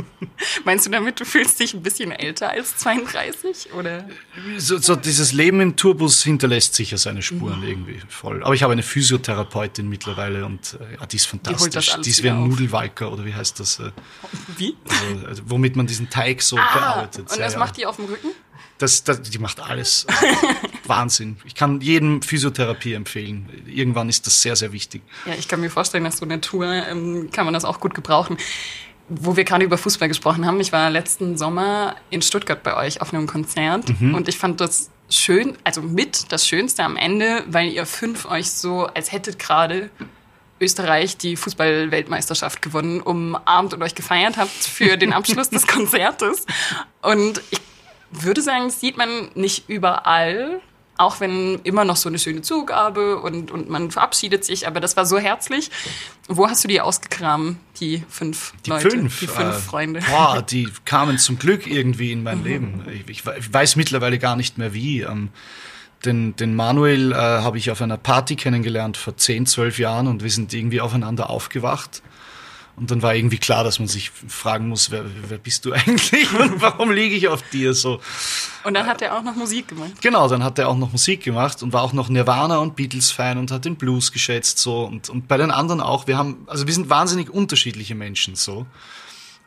Meinst 0.65 0.85
du 0.85 0.91
damit, 0.91 1.19
du 1.19 1.25
fühlst 1.25 1.59
dich 1.59 1.73
ein 1.73 1.81
bisschen 1.81 2.11
älter 2.11 2.51
als 2.51 2.77
32? 2.77 3.73
Oder? 3.73 4.07
So, 4.57 4.77
so 4.77 4.95
dieses 4.95 5.33
Leben 5.33 5.61
im 5.61 5.75
Tourbus 5.75 6.23
hinterlässt 6.23 6.75
sicher 6.75 6.97
seine 6.97 7.21
Spuren 7.21 7.61
mhm. 7.61 7.67
irgendwie 7.67 8.01
voll. 8.07 8.43
Aber 8.43 8.53
ich 8.53 8.61
habe 8.63 8.73
eine 8.73 8.83
Physiotherapeutin 8.83 9.89
mittlerweile 9.89 10.45
und 10.45 10.77
äh, 10.79 10.99
ja, 10.99 11.05
die 11.05 11.15
ist 11.15 11.25
fantastisch. 11.25 11.95
Die, 11.95 12.01
die 12.01 12.09
ist 12.09 12.23
wie 12.23 12.29
ein 12.29 12.47
Nudelwalker 12.47 13.11
oder 13.11 13.25
wie 13.25 13.33
heißt 13.33 13.59
das? 13.59 13.79
Äh, 13.79 13.91
wie? 14.57 14.75
Also, 14.89 15.27
also, 15.27 15.43
womit 15.45 15.75
man 15.75 15.87
diesen 15.87 16.09
Teig 16.09 16.41
so 16.41 16.57
ah, 16.57 16.73
bearbeitet. 16.73 17.31
Und 17.31 17.39
das 17.39 17.53
ja, 17.53 17.59
macht 17.59 17.77
die 17.77 17.85
auf 17.85 17.95
dem 17.95 18.05
Rücken? 18.05 18.29
Das, 18.77 19.03
das, 19.03 19.21
die 19.21 19.39
macht 19.39 19.59
alles. 19.59 20.05
Wahnsinn. 20.85 21.37
Ich 21.45 21.55
kann 21.55 21.81
jedem 21.81 22.21
Physiotherapie 22.21 22.93
empfehlen. 22.93 23.49
Irgendwann 23.65 24.09
ist 24.09 24.27
das 24.27 24.41
sehr, 24.41 24.55
sehr 24.55 24.71
wichtig. 24.71 25.01
Ja, 25.25 25.33
ich 25.37 25.47
kann 25.47 25.59
mir 25.61 25.69
vorstellen, 25.69 26.03
dass 26.03 26.17
so 26.17 26.25
eine 26.25 26.41
Tour 26.41 26.65
ähm, 26.67 27.29
kann 27.31 27.45
man 27.45 27.53
das 27.53 27.65
auch 27.65 27.79
gut 27.79 27.93
gebrauchen. 27.93 28.37
Wo 29.09 29.35
wir 29.35 29.45
gerade 29.45 29.63
über 29.63 29.77
Fußball 29.77 30.07
gesprochen 30.07 30.45
haben, 30.45 30.59
ich 30.59 30.73
war 30.73 30.89
letzten 30.89 31.37
Sommer 31.37 31.95
in 32.09 32.21
Stuttgart 32.21 32.61
bei 32.61 32.75
euch 32.75 33.01
auf 33.01 33.13
einem 33.13 33.25
Konzert 33.25 33.99
mhm. 34.01 34.13
und 34.13 34.27
ich 34.27 34.37
fand 34.37 34.59
das 34.59 34.89
schön, 35.09 35.57
also 35.63 35.81
mit 35.81 36.31
das 36.31 36.45
Schönste 36.45 36.83
am 36.83 36.97
Ende, 36.97 37.43
weil 37.47 37.69
ihr 37.69 37.85
fünf 37.85 38.25
euch 38.25 38.51
so, 38.51 38.85
als 38.85 39.13
hättet 39.13 39.39
gerade 39.39 39.89
Österreich 40.59 41.17
die 41.17 41.35
Fußball-Weltmeisterschaft 41.35 42.61
gewonnen, 42.61 43.01
umarmt 43.01 43.73
und 43.73 43.83
euch 43.83 43.95
gefeiert 43.95 44.37
habt 44.37 44.51
für 44.51 44.97
den 44.97 45.13
Abschluss 45.13 45.49
des 45.49 45.67
Konzertes. 45.67 46.45
Und 47.01 47.41
ich 47.51 47.61
würde 48.11 48.41
sagen, 48.41 48.65
das 48.65 48.79
sieht 48.79 48.97
man 48.97 49.29
nicht 49.35 49.69
überall, 49.69 50.61
auch 50.97 51.19
wenn 51.19 51.59
immer 51.63 51.85
noch 51.85 51.95
so 51.95 52.09
eine 52.09 52.19
schöne 52.19 52.41
Zugabe 52.41 53.17
und, 53.17 53.51
und 53.51 53.69
man 53.69 53.91
verabschiedet 53.91 54.43
sich, 54.43 54.67
aber 54.67 54.79
das 54.79 54.97
war 54.97 55.05
so 55.05 55.19
herzlich. 55.19 55.69
Wo 56.27 56.49
hast 56.49 56.63
du 56.63 56.67
die 56.67 56.81
ausgekramt, 56.81 57.57
die 57.79 58.03
fünf 58.09 58.53
die 58.65 58.71
Leute, 58.71 58.89
fünf, 58.89 59.19
die 59.19 59.27
fünf 59.27 59.55
äh, 59.55 59.59
Freunde? 59.59 60.01
Boah, 60.09 60.41
die 60.49 60.69
kamen 60.85 61.17
zum 61.17 61.37
Glück 61.37 61.67
irgendwie 61.67 62.11
in 62.11 62.23
mein 62.23 62.39
mhm. 62.39 62.45
Leben. 62.45 62.85
Ich, 63.07 63.25
ich, 63.25 63.53
weiß 63.53 63.75
mittlerweile 63.75 64.17
gar 64.19 64.35
nicht 64.35 64.57
mehr 64.57 64.73
wie. 64.73 65.01
Ähm, 65.01 65.29
den, 66.05 66.35
den 66.35 66.55
Manuel 66.55 67.11
äh, 67.11 67.15
habe 67.15 67.57
ich 67.57 67.71
auf 67.71 67.81
einer 67.81 67.97
Party 67.97 68.35
kennengelernt 68.35 68.97
vor 68.97 69.17
zehn, 69.17 69.45
zwölf 69.45 69.79
Jahren 69.79 70.07
und 70.07 70.23
wir 70.23 70.29
sind 70.29 70.53
irgendwie 70.53 70.81
aufeinander 70.81 71.29
aufgewacht. 71.29 72.01
Und 72.77 72.91
dann 72.91 73.01
war 73.01 73.15
irgendwie 73.15 73.39
klar, 73.39 73.63
dass 73.63 73.79
man 73.79 73.87
sich 73.87 74.11
fragen 74.11 74.67
muss, 74.69 74.91
wer, 74.91 75.03
wer 75.27 75.39
bist 75.39 75.65
du 75.65 75.73
eigentlich 75.73 76.31
und 76.31 76.61
warum 76.61 76.91
liege 76.91 77.15
ich 77.15 77.27
auf 77.27 77.41
dir 77.49 77.73
so. 77.73 77.99
Und 78.63 78.75
dann 78.75 78.85
hat 78.85 79.01
er 79.01 79.17
auch 79.17 79.23
noch 79.23 79.35
Musik 79.35 79.69
gemacht. 79.69 79.93
Genau, 80.01 80.27
dann 80.27 80.43
hat 80.43 80.59
er 80.59 80.69
auch 80.69 80.77
noch 80.77 80.91
Musik 80.91 81.23
gemacht 81.23 81.63
und 81.63 81.73
war 81.73 81.81
auch 81.81 81.93
noch 81.93 82.07
Nirvana 82.07 82.57
und 82.57 82.75
Beatles-Fan 82.75 83.39
und 83.39 83.49
hat 83.49 83.65
den 83.65 83.77
Blues 83.77 84.11
geschätzt 84.11 84.59
so 84.59 84.83
und, 84.83 85.09
und 85.09 85.27
bei 85.27 85.37
den 85.37 85.49
anderen 85.49 85.81
auch. 85.81 86.05
Wir 86.05 86.19
haben, 86.19 86.45
also 86.45 86.67
wir 86.67 86.73
sind 86.73 86.87
wahnsinnig 86.87 87.31
unterschiedliche 87.31 87.95
Menschen 87.95 88.35
so. 88.35 88.67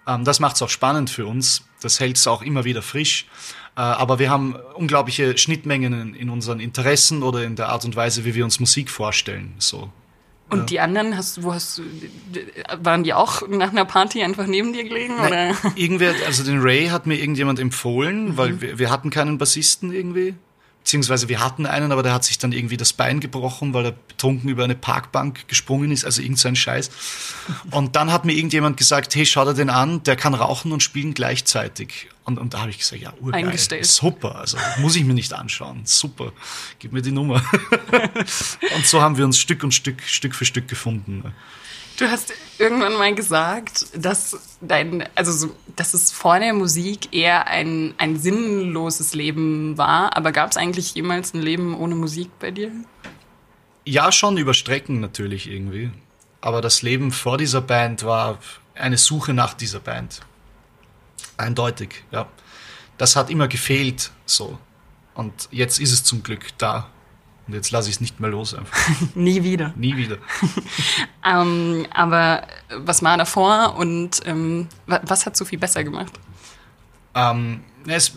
Ähm, 0.08 0.24
das 0.24 0.40
macht 0.40 0.56
es 0.56 0.62
auch 0.62 0.68
spannend 0.68 1.08
für 1.08 1.26
uns. 1.26 1.62
Das 1.80 2.00
hält 2.00 2.16
es 2.16 2.26
auch 2.26 2.42
immer 2.42 2.64
wieder 2.64 2.82
frisch. 2.82 3.26
Äh, 3.76 3.80
aber 3.80 4.18
wir 4.18 4.28
haben 4.28 4.56
unglaubliche 4.74 5.38
Schnittmengen 5.38 5.92
in, 5.92 6.14
in 6.14 6.30
unseren 6.30 6.58
Interessen 6.58 7.22
oder 7.22 7.44
in 7.44 7.54
der 7.54 7.68
Art 7.68 7.84
und 7.84 7.94
Weise, 7.94 8.24
wie 8.24 8.34
wir 8.34 8.44
uns 8.44 8.58
Musik 8.58 8.90
vorstellen. 8.90 9.54
So. 9.58 9.92
Und 10.50 10.58
ja. 10.58 10.66
die 10.66 10.80
anderen, 10.80 11.16
hast, 11.16 11.42
wo 11.44 11.54
hast 11.54 11.78
du, 11.78 11.82
waren 12.82 13.04
die 13.04 13.14
auch 13.14 13.46
nach 13.48 13.70
einer 13.70 13.84
Party 13.84 14.22
einfach 14.22 14.46
neben 14.46 14.72
dir 14.72 14.84
gelegen? 14.84 15.16
Nein, 15.16 15.54
oder? 15.56 15.72
Irgendwer, 15.76 16.12
also 16.26 16.42
den 16.42 16.60
Ray 16.60 16.88
hat 16.88 17.06
mir 17.06 17.18
irgendjemand 17.18 17.60
empfohlen, 17.60 18.30
mhm. 18.30 18.36
weil 18.36 18.60
wir, 18.60 18.78
wir 18.78 18.90
hatten 18.90 19.10
keinen 19.10 19.38
Bassisten 19.38 19.92
irgendwie. 19.92 20.34
Beziehungsweise 20.90 21.28
wir 21.28 21.38
hatten 21.38 21.66
einen, 21.66 21.92
aber 21.92 22.02
der 22.02 22.12
hat 22.12 22.24
sich 22.24 22.38
dann 22.38 22.50
irgendwie 22.50 22.76
das 22.76 22.92
Bein 22.92 23.20
gebrochen, 23.20 23.74
weil 23.74 23.84
er 23.84 23.92
betrunken 23.92 24.50
über 24.50 24.64
eine 24.64 24.74
Parkbank 24.74 25.46
gesprungen 25.46 25.92
ist, 25.92 26.04
also 26.04 26.20
irgend 26.20 26.40
so 26.40 26.48
ein 26.48 26.56
Scheiß. 26.56 26.90
Und 27.70 27.94
dann 27.94 28.10
hat 28.10 28.24
mir 28.24 28.32
irgendjemand 28.32 28.76
gesagt, 28.76 29.14
hey, 29.14 29.24
schau 29.24 29.44
dir 29.44 29.54
den 29.54 29.70
an, 29.70 30.02
der 30.02 30.16
kann 30.16 30.34
rauchen 30.34 30.72
und 30.72 30.82
spielen 30.82 31.14
gleichzeitig. 31.14 32.08
Und, 32.24 32.40
und 32.40 32.54
da 32.54 32.62
habe 32.62 32.70
ich 32.70 32.78
gesagt, 32.78 33.00
ja, 33.00 33.12
urgeil, 33.20 33.44
Eingestellt. 33.44 33.86
super, 33.86 34.34
also 34.34 34.58
muss 34.78 34.96
ich 34.96 35.04
mir 35.04 35.14
nicht 35.14 35.32
anschauen, 35.32 35.82
super, 35.84 36.32
gib 36.80 36.92
mir 36.92 37.02
die 37.02 37.12
Nummer. 37.12 37.40
und 38.74 38.84
so 38.84 39.00
haben 39.00 39.16
wir 39.16 39.24
uns 39.24 39.38
Stück 39.38 39.62
und 39.62 39.72
Stück, 39.72 40.02
Stück 40.02 40.34
für 40.34 40.44
Stück 40.44 40.66
gefunden. 40.66 41.32
Du 42.00 42.10
hast 42.10 42.32
irgendwann 42.58 42.94
mal 42.94 43.14
gesagt, 43.14 43.88
dass 43.94 44.56
dein, 44.62 45.06
also 45.14 45.32
so, 45.32 45.54
dass 45.76 45.92
es 45.92 46.10
vor 46.10 46.38
der 46.38 46.54
Musik 46.54 47.12
eher 47.12 47.46
ein, 47.46 47.92
ein 47.98 48.16
sinnloses 48.18 49.12
Leben 49.12 49.76
war, 49.76 50.16
aber 50.16 50.32
gab 50.32 50.50
es 50.50 50.56
eigentlich 50.56 50.94
jemals 50.94 51.34
ein 51.34 51.42
Leben 51.42 51.76
ohne 51.76 51.94
Musik 51.94 52.30
bei 52.38 52.52
dir? 52.52 52.72
Ja, 53.84 54.12
schon 54.12 54.38
über 54.38 54.54
Strecken 54.54 55.00
natürlich 55.00 55.46
irgendwie. 55.50 55.90
Aber 56.40 56.62
das 56.62 56.80
Leben 56.80 57.12
vor 57.12 57.36
dieser 57.36 57.60
Band 57.60 58.02
war 58.02 58.38
eine 58.74 58.96
Suche 58.96 59.34
nach 59.34 59.52
dieser 59.52 59.80
Band. 59.80 60.20
Eindeutig, 61.36 62.04
ja. 62.12 62.30
Das 62.96 63.14
hat 63.14 63.28
immer 63.28 63.46
gefehlt, 63.46 64.10
so. 64.24 64.58
Und 65.12 65.50
jetzt 65.50 65.78
ist 65.78 65.92
es 65.92 66.02
zum 66.02 66.22
Glück 66.22 66.46
da. 66.56 66.88
Und 67.50 67.56
jetzt 67.56 67.72
lasse 67.72 67.88
ich 67.88 67.96
es 67.96 68.00
nicht 68.00 68.20
mehr 68.20 68.30
los 68.30 68.54
einfach. 68.54 68.78
Nie 69.16 69.42
wieder. 69.42 69.74
Nie 69.74 69.96
wieder. 69.96 70.18
ähm, 71.24 71.84
aber 71.92 72.46
was 72.68 73.02
war 73.02 73.18
davor 73.18 73.74
und 73.76 74.20
ähm, 74.24 74.68
was 74.86 75.26
hat 75.26 75.36
so 75.36 75.44
viel 75.44 75.58
besser 75.58 75.82
gemacht? 75.82 76.12
Ähm, 77.16 77.64
es 77.88 78.12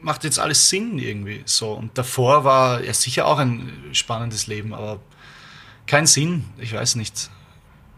macht 0.00 0.24
jetzt 0.24 0.40
alles 0.40 0.68
Sinn 0.68 0.98
irgendwie 0.98 1.42
so. 1.44 1.74
Und 1.74 1.96
davor 1.96 2.42
war 2.42 2.82
ja 2.82 2.92
sicher 2.92 3.28
auch 3.28 3.38
ein 3.38 3.72
spannendes 3.92 4.48
Leben, 4.48 4.74
aber 4.74 4.98
kein 5.86 6.08
Sinn. 6.08 6.44
Ich 6.58 6.72
weiß 6.72 6.96
nicht. 6.96 7.30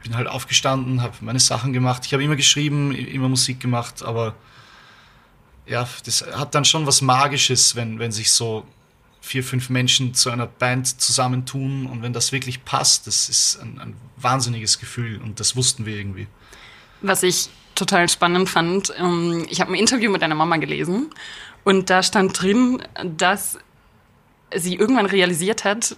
Bin 0.02 0.16
halt 0.16 0.28
aufgestanden, 0.28 1.00
habe 1.00 1.14
meine 1.22 1.40
Sachen 1.40 1.72
gemacht. 1.72 2.04
Ich 2.04 2.12
habe 2.12 2.22
immer 2.22 2.36
geschrieben, 2.36 2.94
immer 2.94 3.30
Musik 3.30 3.58
gemacht, 3.58 4.02
aber 4.02 4.34
ja, 5.64 5.88
das 6.04 6.26
hat 6.30 6.54
dann 6.54 6.66
schon 6.66 6.86
was 6.86 7.00
Magisches, 7.00 7.74
wenn, 7.74 7.98
wenn 7.98 8.12
sich 8.12 8.30
so 8.30 8.66
vier, 9.28 9.44
fünf 9.44 9.68
Menschen 9.68 10.14
zu 10.14 10.30
einer 10.30 10.46
Band 10.46 11.00
zusammentun. 11.00 11.86
Und 11.86 12.02
wenn 12.02 12.12
das 12.12 12.32
wirklich 12.32 12.64
passt, 12.64 13.06
das 13.06 13.28
ist 13.28 13.60
ein, 13.60 13.78
ein 13.78 13.96
wahnsinniges 14.16 14.78
Gefühl. 14.78 15.20
Und 15.22 15.38
das 15.38 15.54
wussten 15.54 15.84
wir 15.84 15.96
irgendwie. 15.96 16.26
Was 17.02 17.22
ich 17.22 17.50
total 17.74 18.08
spannend 18.08 18.48
fand, 18.48 18.92
ähm, 18.98 19.46
ich 19.50 19.60
habe 19.60 19.72
ein 19.72 19.74
Interview 19.74 20.10
mit 20.10 20.22
deiner 20.22 20.34
Mama 20.34 20.56
gelesen. 20.56 21.10
Und 21.62 21.90
da 21.90 22.02
stand 22.02 22.40
drin, 22.40 22.82
dass 23.04 23.58
sie 24.54 24.74
irgendwann 24.76 25.06
realisiert 25.06 25.64
hat, 25.64 25.96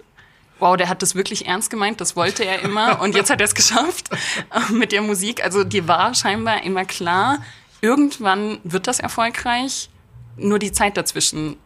wow, 0.59 0.77
der 0.77 0.88
hat 0.88 1.01
das 1.01 1.14
wirklich 1.14 1.47
ernst 1.47 1.71
gemeint, 1.71 2.01
das 2.01 2.16
wollte 2.16 2.45
er 2.45 2.62
immer. 2.62 3.01
Und 3.03 3.14
jetzt 3.14 3.31
hat 3.31 3.40
er 3.40 3.45
es 3.45 3.55
geschafft 3.55 4.11
äh, 4.12 4.73
mit 4.73 4.90
der 4.90 5.03
Musik. 5.03 5.45
Also 5.45 5.62
dir 5.62 5.87
war 5.87 6.14
scheinbar 6.14 6.64
immer 6.64 6.85
klar, 6.85 7.38
irgendwann 7.81 8.59
wird 8.64 8.88
das 8.88 8.99
erfolgreich, 8.99 9.88
nur 10.37 10.59
die 10.59 10.73
Zeit 10.73 10.97
dazwischen 10.97 11.57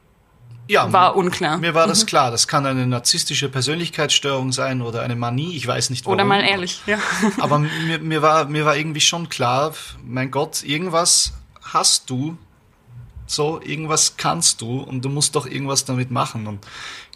ja, 0.66 0.92
war 0.92 1.16
unklar. 1.16 1.58
Mir 1.58 1.74
war 1.74 1.86
das 1.86 2.02
mhm. 2.02 2.06
klar. 2.06 2.30
Das 2.30 2.48
kann 2.48 2.64
eine 2.64 2.86
narzisstische 2.86 3.48
Persönlichkeitsstörung 3.48 4.52
sein 4.52 4.80
oder 4.82 5.02
eine 5.02 5.16
Manie. 5.16 5.56
Ich 5.56 5.66
weiß 5.66 5.90
nicht 5.90 6.04
warum. 6.04 6.14
Oder 6.14 6.24
mal 6.24 6.40
ehrlich, 6.40 6.80
ja. 6.86 6.98
Aber 7.40 7.58
mir, 7.86 7.98
mir, 7.98 8.22
war, 8.22 8.46
mir 8.46 8.64
war 8.64 8.76
irgendwie 8.76 9.00
schon 9.00 9.28
klar, 9.28 9.74
mein 10.04 10.30
Gott, 10.30 10.62
irgendwas 10.62 11.34
hast 11.62 12.08
du. 12.10 12.38
So, 13.26 13.58
irgendwas 13.62 14.18
kannst 14.18 14.60
du 14.60 14.80
und 14.80 15.02
du 15.02 15.08
musst 15.08 15.34
doch 15.34 15.46
irgendwas 15.46 15.86
damit 15.86 16.10
machen. 16.10 16.46
Und 16.46 16.66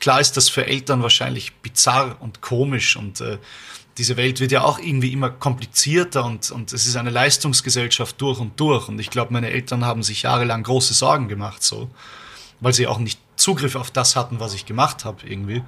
klar 0.01 0.21
ist 0.21 0.39
das 0.39 0.49
für 0.49 0.67
Eltern 0.67 1.03
wahrscheinlich 1.03 1.57
bizarr 1.57 2.17
und 2.21 2.41
komisch 2.41 2.97
und 2.97 3.21
äh, 3.21 3.37
diese 3.99 4.17
Welt 4.17 4.41
wird 4.41 4.53
ja 4.53 4.63
auch 4.63 4.79
irgendwie 4.79 5.13
immer 5.13 5.29
komplizierter 5.29 6.25
und, 6.25 6.51
und 6.51 6.73
es 6.73 6.87
ist 6.87 6.97
eine 6.97 7.11
Leistungsgesellschaft 7.11 8.19
durch 8.21 8.39
und 8.39 8.59
durch. 8.59 8.89
Und 8.89 8.99
ich 9.01 9.11
glaube, 9.11 9.33
meine 9.33 9.51
Eltern 9.51 9.85
haben 9.85 10.03
sich 10.03 10.23
jahrelang 10.23 10.63
große 10.63 10.95
Sorgen 10.95 11.29
gemacht, 11.29 11.63
so, 11.63 11.91
weil 12.61 12.73
sie 12.73 12.87
auch 12.87 12.99
nicht 12.99 13.19
Zugriff 13.49 13.77
auf 13.77 13.91
das 13.91 14.17
hatten, 14.17 14.41
was 14.41 14.55
ich 14.55 14.67
gemacht 14.67 15.05
habe 15.05 15.27
irgendwie. 15.27 15.63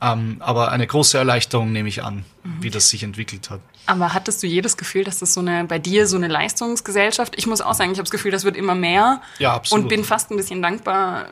Ähm, 0.00 0.36
aber 0.38 0.70
eine 0.70 0.86
große 0.86 1.18
Erleichterung 1.18 1.72
nehme 1.72 1.88
ich 1.88 2.04
an, 2.04 2.24
mhm. 2.44 2.62
wie 2.62 2.70
das 2.70 2.88
sich 2.88 3.02
entwickelt 3.02 3.50
hat. 3.50 3.60
Aber 3.86 4.14
hattest 4.14 4.42
du 4.42 4.46
jedes 4.46 4.76
Gefühl, 4.76 5.02
dass 5.02 5.18
das 5.18 5.34
so 5.34 5.40
eine 5.40 5.64
bei 5.64 5.80
dir 5.80 6.06
so 6.06 6.16
eine 6.16 6.28
Leistungsgesellschaft? 6.28 7.34
Ich 7.36 7.48
muss 7.48 7.60
auch 7.60 7.74
sagen, 7.74 7.90
ich 7.90 7.98
habe 7.98 8.04
das 8.04 8.12
Gefühl, 8.12 8.30
das 8.30 8.44
wird 8.44 8.56
immer 8.56 8.76
mehr. 8.76 9.20
Ja, 9.40 9.54
absolut. 9.54 9.84
Und 9.84 9.88
bin 9.88 10.04
fast 10.04 10.30
ein 10.30 10.36
bisschen 10.36 10.62
dankbar, 10.62 11.26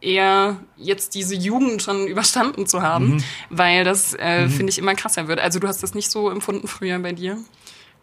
eher 0.00 0.58
jetzt 0.76 1.14
diese 1.14 1.34
Jugend 1.34 1.82
schon 1.82 2.06
überstanden 2.06 2.66
zu 2.66 2.82
haben, 2.82 3.16
mhm. 3.16 3.24
weil 3.50 3.82
das 3.82 4.14
äh, 4.14 4.46
mhm. 4.46 4.50
finde 4.50 4.70
ich 4.70 4.78
immer 4.78 4.94
krasser 4.94 5.26
wird. 5.26 5.40
Also 5.40 5.58
du 5.58 5.66
hast 5.66 5.82
das 5.82 5.94
nicht 5.94 6.10
so 6.10 6.30
empfunden 6.30 6.68
früher 6.68 6.98
bei 7.00 7.12
dir? 7.12 7.38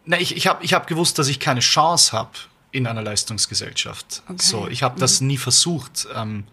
Na, 0.04 0.20
ich, 0.20 0.36
ich 0.36 0.48
habe 0.48 0.64
ich 0.64 0.74
hab 0.74 0.88
gewusst, 0.88 1.20
dass 1.20 1.30
ich 1.30 1.40
keine 1.40 1.62
Chance 1.62 2.12
habe 2.12 2.32
in 2.72 2.88
einer 2.88 3.02
Leistungsgesellschaft. 3.02 4.24
Okay. 4.28 4.42
So, 4.42 4.68
ich 4.68 4.84
habe 4.84 5.00
das 5.00 5.22
mhm. 5.22 5.28
nie 5.28 5.38
versucht. 5.38 6.08
Ähm, 6.16 6.46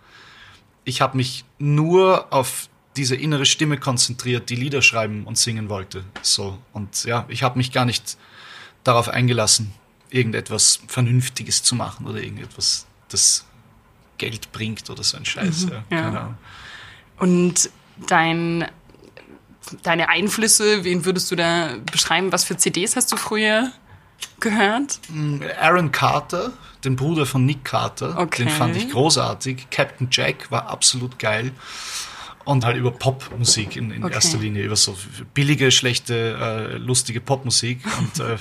ich 0.88 1.02
habe 1.02 1.18
mich 1.18 1.44
nur 1.58 2.32
auf 2.32 2.70
diese 2.96 3.14
innere 3.14 3.44
Stimme 3.44 3.76
konzentriert, 3.76 4.48
die 4.48 4.56
Lieder 4.56 4.80
schreiben 4.80 5.24
und 5.24 5.36
singen 5.36 5.68
wollte. 5.68 6.02
So 6.22 6.58
und 6.72 7.04
ja, 7.04 7.26
ich 7.28 7.42
habe 7.42 7.58
mich 7.58 7.72
gar 7.72 7.84
nicht 7.84 8.16
darauf 8.84 9.08
eingelassen, 9.08 9.72
irgendetwas 10.08 10.80
Vernünftiges 10.88 11.62
zu 11.62 11.74
machen 11.74 12.06
oder 12.06 12.22
irgendetwas, 12.22 12.86
das 13.10 13.44
Geld 14.16 14.50
bringt 14.50 14.88
oder 14.88 15.04
so 15.04 15.18
ein 15.18 15.26
Scheiß. 15.26 15.66
Mhm, 15.66 15.72
ja, 15.90 16.08
Ahnung. 16.08 16.38
Und 17.18 17.70
dein, 18.06 18.66
deine 19.82 20.08
Einflüsse, 20.08 20.84
wen 20.84 21.04
würdest 21.04 21.30
du 21.30 21.36
da 21.36 21.76
beschreiben? 21.92 22.32
Was 22.32 22.44
für 22.44 22.56
CDs 22.56 22.96
hast 22.96 23.12
du 23.12 23.16
früher 23.16 23.70
gehört? 24.40 25.00
Aaron 25.60 25.90
Carter, 25.92 26.52
den 26.84 26.96
Bruder 26.96 27.26
von 27.26 27.44
Nick 27.44 27.64
Carter, 27.64 28.16
Okay. 28.18 28.44
den 28.44 28.50
fand 28.50 28.76
ich 28.76 28.90
großartig. 28.90 29.68
Captain 29.70 30.08
Jack 30.10 30.50
war 30.50 30.68
absolut 30.68 31.18
geil. 31.18 31.52
Und 32.44 32.64
halt 32.64 32.76
über 32.78 32.90
Popmusik 32.92 33.76
in, 33.76 33.90
in 33.90 34.04
Okay. 34.04 34.14
erster 34.14 34.38
Linie, 34.38 34.62
über 34.64 34.76
so 34.76 34.96
billige, 35.34 35.70
schlechte, 35.70 36.38
äh, 36.40 36.76
lustige 36.78 37.20
Popmusik. 37.20 37.80
Und 37.98 38.20
äh, 38.24 38.36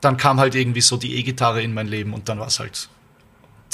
dann 0.00 0.16
kam 0.16 0.40
halt 0.40 0.54
irgendwie 0.54 0.80
so 0.80 0.96
die 0.96 1.14
E-Gitarre 1.16 1.62
in 1.62 1.72
mein 1.72 1.86
Leben 1.86 2.12
und 2.12 2.28
dann 2.28 2.40
war 2.40 2.48
es 2.48 2.58
halt 2.58 2.88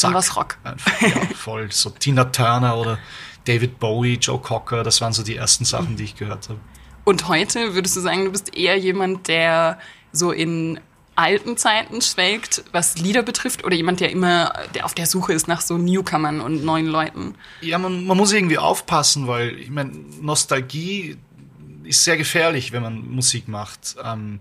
Dann 0.00 0.12
war's 0.14 0.36
Rock. 0.36 0.58
Einfach, 0.64 1.00
ja, 1.00 1.08
voll. 1.34 1.70
So 1.72 1.90
Tina 1.90 2.24
Turner 2.24 2.76
oder 2.76 2.98
David 3.46 3.78
Bowie, 3.80 4.18
Joe 4.20 4.38
Cocker, 4.38 4.82
das 4.82 5.00
waren 5.00 5.12
so 5.12 5.22
die 5.22 5.36
ersten 5.36 5.64
Sachen, 5.64 5.96
die 5.96 6.04
ich 6.04 6.16
gehört 6.16 6.48
habe. 6.50 6.60
Und 7.04 7.26
heute 7.28 7.74
würdest 7.74 7.96
du 7.96 8.00
sagen, 8.00 8.26
du 8.26 8.30
bist 8.30 8.54
eher 8.54 8.76
jemand, 8.78 9.26
der 9.26 9.78
so 10.12 10.30
in 10.32 10.78
alten 11.16 11.56
Zeiten 11.56 12.00
schwelgt, 12.00 12.64
was 12.72 12.96
Lieder 12.96 13.22
betrifft, 13.22 13.64
oder 13.64 13.76
jemand, 13.76 14.00
der 14.00 14.10
immer 14.10 14.52
der 14.74 14.84
auf 14.84 14.94
der 14.94 15.06
Suche 15.06 15.32
ist 15.32 15.48
nach 15.48 15.60
so 15.60 15.78
Newcomern 15.78 16.40
und 16.40 16.64
neuen 16.64 16.86
Leuten? 16.86 17.34
Ja, 17.60 17.78
man, 17.78 18.04
man 18.06 18.16
muss 18.16 18.32
irgendwie 18.32 18.58
aufpassen, 18.58 19.26
weil 19.26 19.58
ich 19.58 19.70
meine, 19.70 19.92
Nostalgie 20.20 21.16
ist 21.84 22.04
sehr 22.04 22.16
gefährlich, 22.16 22.72
wenn 22.72 22.82
man 22.82 23.10
Musik 23.10 23.48
macht. 23.48 23.96
Ähm, 24.02 24.38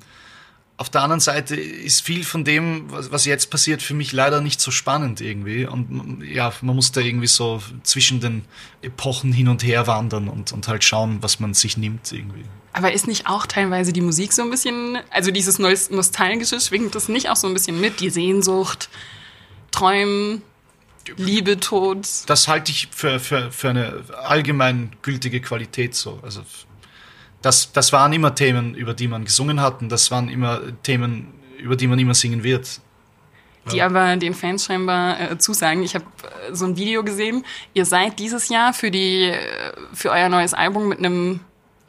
auf 0.77 0.89
der 0.89 1.03
anderen 1.03 1.19
Seite 1.19 1.55
ist 1.55 2.01
viel 2.01 2.23
von 2.23 2.43
dem, 2.43 2.91
was, 2.91 3.11
was 3.11 3.25
jetzt 3.25 3.51
passiert, 3.51 3.83
für 3.83 3.93
mich 3.93 4.13
leider 4.13 4.41
nicht 4.41 4.59
so 4.59 4.71
spannend 4.71 5.21
irgendwie. 5.21 5.67
Und 5.67 6.23
ja, 6.23 6.51
man 6.61 6.75
muss 6.75 6.91
da 6.91 7.01
irgendwie 7.01 7.27
so 7.27 7.61
zwischen 7.83 8.19
den 8.19 8.45
Epochen 8.81 9.31
hin 9.31 9.47
und 9.47 9.63
her 9.63 9.85
wandern 9.85 10.27
und, 10.27 10.51
und 10.51 10.67
halt 10.67 10.83
schauen, 10.83 11.19
was 11.21 11.39
man 11.39 11.53
sich 11.53 11.77
nimmt 11.77 12.11
irgendwie. 12.11 12.45
Aber 12.73 12.93
ist 12.93 13.07
nicht 13.07 13.27
auch 13.27 13.45
teilweise 13.45 13.91
die 13.91 14.01
Musik 14.01 14.31
so 14.33 14.41
ein 14.43 14.49
bisschen, 14.49 14.97
also 15.09 15.31
dieses 15.31 15.59
Nos- 15.59 15.89
Nostalgische, 15.89 16.59
schwingt 16.61 16.95
das 16.95 17.09
nicht 17.09 17.29
auch 17.29 17.35
so 17.35 17.47
ein 17.47 17.53
bisschen 17.53 17.81
mit? 17.81 17.99
Die 17.99 18.09
Sehnsucht, 18.09 18.89
Träumen, 19.71 20.41
Liebe, 21.17 21.59
Tod. 21.59 22.07
das 22.27 22.47
halte 22.47 22.71
ich 22.71 22.87
für, 22.91 23.19
für, 23.19 23.51
für 23.51 23.69
eine 23.69 24.03
allgemein 24.23 24.91
gültige 25.01 25.41
Qualität 25.41 25.95
so. 25.95 26.19
Also 26.23 26.41
das, 27.41 27.71
das 27.73 27.91
waren 27.91 28.13
immer 28.13 28.35
Themen, 28.35 28.75
über 28.75 28.93
die 28.93 29.07
man 29.07 29.25
gesungen 29.25 29.59
hat 29.61 29.81
und 29.81 29.89
das 29.89 30.11
waren 30.11 30.29
immer 30.29 30.61
Themen, 30.83 31.27
über 31.57 31.75
die 31.75 31.87
man 31.87 31.97
immer 31.99 32.13
singen 32.13 32.43
wird. 32.43 32.79
die 33.71 33.81
aber 33.81 34.15
den 34.15 34.33
Fans 34.33 34.65
scheinbar 34.65 35.19
äh, 35.19 35.37
zusagen. 35.37 35.83
Ich 35.83 35.95
habe 35.95 36.05
äh, 36.49 36.53
so 36.55 36.65
ein 36.65 36.77
Video 36.77 37.03
gesehen. 37.03 37.43
Ihr 37.73 37.85
seid 37.85 38.19
dieses 38.19 38.49
Jahr 38.49 38.73
für 38.73 38.91
die 38.91 39.25
äh, 39.25 39.37
für 39.93 40.11
euer 40.11 40.29
neues 40.29 40.53
Album 40.53 40.87
mit 40.89 40.99
einem 40.99 41.39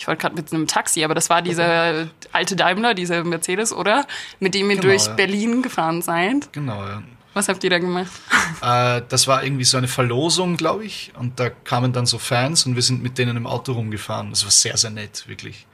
ich 0.03 0.09
wollte 0.09 0.23
gerade 0.23 0.35
mit 0.35 0.53
einem 0.53 0.67
Taxi, 0.67 1.05
aber 1.05 1.15
das 1.15 1.31
war 1.31 1.43
dieser 1.43 2.09
alte 2.33 2.57
Daimler, 2.57 2.93
dieser 2.93 3.23
Mercedes, 3.23 3.73
oder? 3.73 4.05
Mit 4.41 4.53
dem 4.53 4.69
ihr 4.69 4.75
Genau, 4.75 4.89
durch 4.89 5.07
ja. 5.07 5.13
Berlin 5.13 5.63
gefahren 5.63 6.03
seid. 6.03 6.53
Genau, 6.53 6.85
ja. 6.85 7.05
Was 7.35 7.49
habt 7.49 7.63
ihr 7.63 7.71
da 7.71 7.79
gemacht? 7.79 8.11
Äh, 8.63 9.03
das 9.09 9.27
war 9.29 9.43
irgendwie 9.45 9.65
so 9.65 9.77
eine 9.77 9.87
Verlosung, 9.89 10.57
glaube 10.57 10.85
ich. 10.85 11.13
Und 11.19 11.39
da 11.41 11.51
kamen 11.51 11.93
dann 11.93 12.07
so 12.07 12.19
Fans 12.19 12.67
und 12.67 12.75
wir 12.75 12.83
sind 12.83 13.03
mit 13.03 13.17
denen 13.17 13.37
im 13.37 13.47
Auto 13.47 13.73
rumgefahren. 13.73 14.31
Das 14.31 14.43
war 14.45 14.51
sehr, 14.51 14.77
sehr 14.77 14.91
nett, 14.91 15.25
wirklich. 15.29 15.67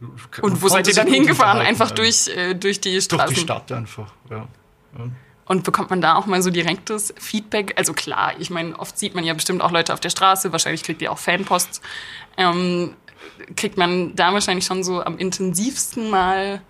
Man 0.00 0.12
Und 0.40 0.62
wo 0.62 0.68
seid 0.68 0.88
ihr 0.88 0.94
dann 0.94 1.06
hingefahren? 1.06 1.60
Einfach 1.60 1.90
durch, 1.90 2.28
äh, 2.28 2.54
durch 2.54 2.80
die 2.80 2.92
Durch 2.92 3.04
Straßen? 3.04 3.34
die 3.34 3.40
Stadt 3.40 3.70
einfach, 3.72 4.12
ja. 4.30 4.48
ja. 4.98 5.04
Und 5.44 5.64
bekommt 5.64 5.90
man 5.90 6.00
da 6.00 6.14
auch 6.14 6.26
mal 6.26 6.42
so 6.42 6.50
direktes 6.50 7.14
Feedback? 7.18 7.74
Also 7.76 7.92
klar, 7.92 8.32
ich 8.38 8.50
meine, 8.50 8.78
oft 8.78 8.98
sieht 8.98 9.14
man 9.14 9.24
ja 9.24 9.34
bestimmt 9.34 9.62
auch 9.62 9.70
Leute 9.70 9.92
auf 9.92 10.00
der 10.00 10.10
Straße, 10.10 10.52
wahrscheinlich 10.52 10.82
kriegt 10.82 11.02
ihr 11.02 11.12
auch 11.12 11.18
Fanpost. 11.18 11.82
Ähm, 12.36 12.94
kriegt 13.56 13.76
man 13.76 14.14
da 14.14 14.32
wahrscheinlich 14.32 14.64
schon 14.64 14.84
so 14.84 15.02
am 15.02 15.18
intensivsten 15.18 16.10
mal 16.10 16.62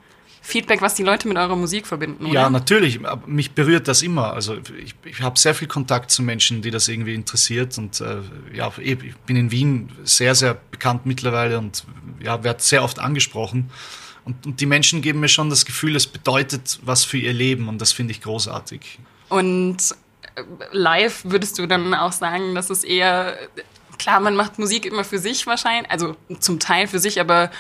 Feedback, 0.45 0.83
was 0.83 0.95
die 0.95 1.05
Leute 1.05 1.29
mit 1.29 1.37
eurer 1.37 1.55
Musik 1.55 1.87
verbinden, 1.87 2.27
oder? 2.27 2.35
Ja, 2.35 2.51
natürlich. 2.51 2.99
Mich 3.27 3.53
berührt 3.53 3.87
das 3.87 4.03
immer. 4.03 4.33
Also 4.33 4.57
ich, 4.77 4.95
ich 5.05 5.21
habe 5.23 5.39
sehr 5.39 5.55
viel 5.55 5.69
Kontakt 5.69 6.11
zu 6.11 6.21
Menschen, 6.21 6.63
die 6.63 6.73
das 6.73 6.89
irgendwie 6.89 7.15
interessiert. 7.15 7.79
Und 7.79 8.01
äh, 8.01 8.17
ja, 8.53 8.73
ich 8.79 9.15
bin 9.25 9.37
in 9.37 9.53
Wien 9.53 9.93
sehr, 10.03 10.35
sehr 10.35 10.55
bekannt 10.73 11.07
mittlerweile 11.07 11.59
und 11.59 11.85
ja, 12.21 12.43
werde 12.43 12.61
sehr 12.61 12.83
oft 12.83 12.99
angesprochen. 12.99 13.71
Und, 14.25 14.45
und 14.45 14.61
die 14.61 14.67
Menschen 14.67 15.01
geben 15.01 15.21
mir 15.21 15.29
schon 15.29 15.49
das 15.49 15.65
Gefühl, 15.65 15.95
es 15.95 16.09
bedeutet 16.09 16.81
was 16.83 17.05
für 17.05 17.19
ihr 17.19 17.33
Leben 17.33 17.69
und 17.69 17.81
das 17.81 17.93
finde 17.93 18.11
ich 18.11 18.21
großartig. 18.21 18.99
Und 19.29 19.77
äh, 20.35 20.43
live 20.73 21.25
würdest 21.25 21.59
du 21.59 21.67
dann 21.67 21.95
auch 21.95 22.13
sagen, 22.13 22.55
dass 22.57 22.69
es 22.69 22.83
eher, 22.83 23.37
klar, 23.99 24.21
man 24.21 24.37
macht 24.37 24.59
Musik 24.59 24.87
immer 24.87 25.05
für 25.05 25.19
sich 25.19 25.47
wahrscheinlich, 25.47 25.91
also 25.91 26.17
zum 26.39 26.59
Teil 26.59 26.87
für 26.87 26.99
sich, 26.99 27.21
aber 27.21 27.51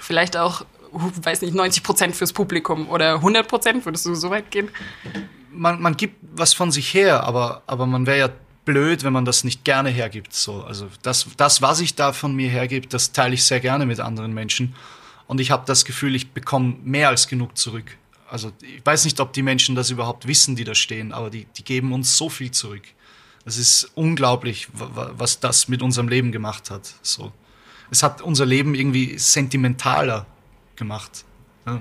vielleicht 0.00 0.36
auch, 0.36 0.64
weiß 0.92 1.42
nicht, 1.42 1.54
90 1.54 1.82
Prozent 1.82 2.16
fürs 2.16 2.32
Publikum 2.32 2.88
oder 2.88 3.14
100 3.16 3.46
Prozent, 3.46 3.84
würdest 3.84 4.06
du 4.06 4.14
so 4.14 4.30
weit 4.30 4.50
gehen? 4.50 4.70
man, 5.58 5.80
man 5.80 5.96
gibt 5.96 6.16
was 6.32 6.54
von 6.54 6.70
sich 6.70 6.94
her, 6.94 7.24
aber, 7.24 7.62
aber 7.66 7.86
man 7.86 8.06
wäre 8.06 8.18
ja 8.18 8.28
blöd, 8.64 9.02
wenn 9.02 9.12
man 9.12 9.24
das 9.24 9.44
nicht 9.44 9.64
gerne 9.64 9.90
hergibt. 9.90 10.32
So. 10.32 10.62
Also 10.62 10.88
das, 11.02 11.26
das, 11.36 11.62
was 11.62 11.80
ich 11.80 11.94
da 11.94 12.12
von 12.12 12.34
mir 12.34 12.48
hergebe, 12.48 12.86
das 12.86 13.12
teile 13.12 13.34
ich 13.34 13.44
sehr 13.44 13.60
gerne 13.60 13.86
mit 13.86 14.00
anderen 14.00 14.32
Menschen. 14.32 14.74
Und 15.26 15.40
ich 15.40 15.50
habe 15.50 15.64
das 15.66 15.84
Gefühl, 15.84 16.14
ich 16.14 16.30
bekomme 16.30 16.76
mehr 16.84 17.08
als 17.08 17.28
genug 17.28 17.56
zurück. 17.56 17.96
Also 18.30 18.52
ich 18.60 18.84
weiß 18.84 19.04
nicht, 19.04 19.20
ob 19.20 19.32
die 19.32 19.42
Menschen 19.42 19.74
das 19.74 19.90
überhaupt 19.90 20.26
wissen, 20.28 20.54
die 20.54 20.64
da 20.64 20.74
stehen, 20.74 21.12
aber 21.12 21.30
die, 21.30 21.46
die 21.56 21.64
geben 21.64 21.92
uns 21.92 22.16
so 22.16 22.28
viel 22.28 22.50
zurück. 22.50 22.82
Es 23.48 23.56
ist 23.58 23.90
unglaublich, 23.94 24.68
wa- 24.72 24.90
wa- 24.94 25.10
was 25.16 25.40
das 25.40 25.68
mit 25.68 25.82
unserem 25.82 26.08
Leben 26.08 26.32
gemacht 26.32 26.70
hat. 26.70 26.94
So. 27.02 27.32
Es 27.90 28.02
hat 28.02 28.20
unser 28.20 28.44
Leben 28.46 28.74
irgendwie 28.74 29.18
sentimentaler 29.18 30.26
gemacht. 30.76 31.24
Ja. 31.66 31.80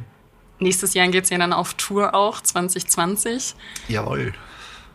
Nächstes 0.60 0.94
Jahr 0.94 1.08
geht's 1.10 1.30
ja 1.30 1.38
dann 1.38 1.54
auf 1.54 1.74
Tour 1.76 2.16
auch, 2.16 2.42
2020. 2.42 3.54
Jawohl. 3.88 4.34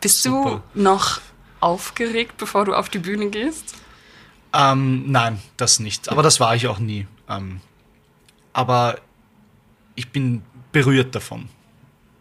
Bist 0.01 0.23
Super. 0.23 0.61
du 0.73 0.81
noch 0.81 1.21
aufgeregt, 1.59 2.33
bevor 2.37 2.65
du 2.65 2.73
auf 2.73 2.89
die 2.89 2.99
Bühne 2.99 3.29
gehst? 3.29 3.75
Ähm, 4.51 5.09
nein, 5.11 5.39
das 5.57 5.79
nicht. 5.79 6.09
Aber 6.09 6.21
das 6.23 6.39
war 6.39 6.55
ich 6.55 6.67
auch 6.67 6.79
nie. 6.79 7.07
Ähm, 7.29 7.61
aber 8.51 8.99
ich 9.95 10.09
bin 10.09 10.41
berührt 10.71 11.15
davon. 11.15 11.47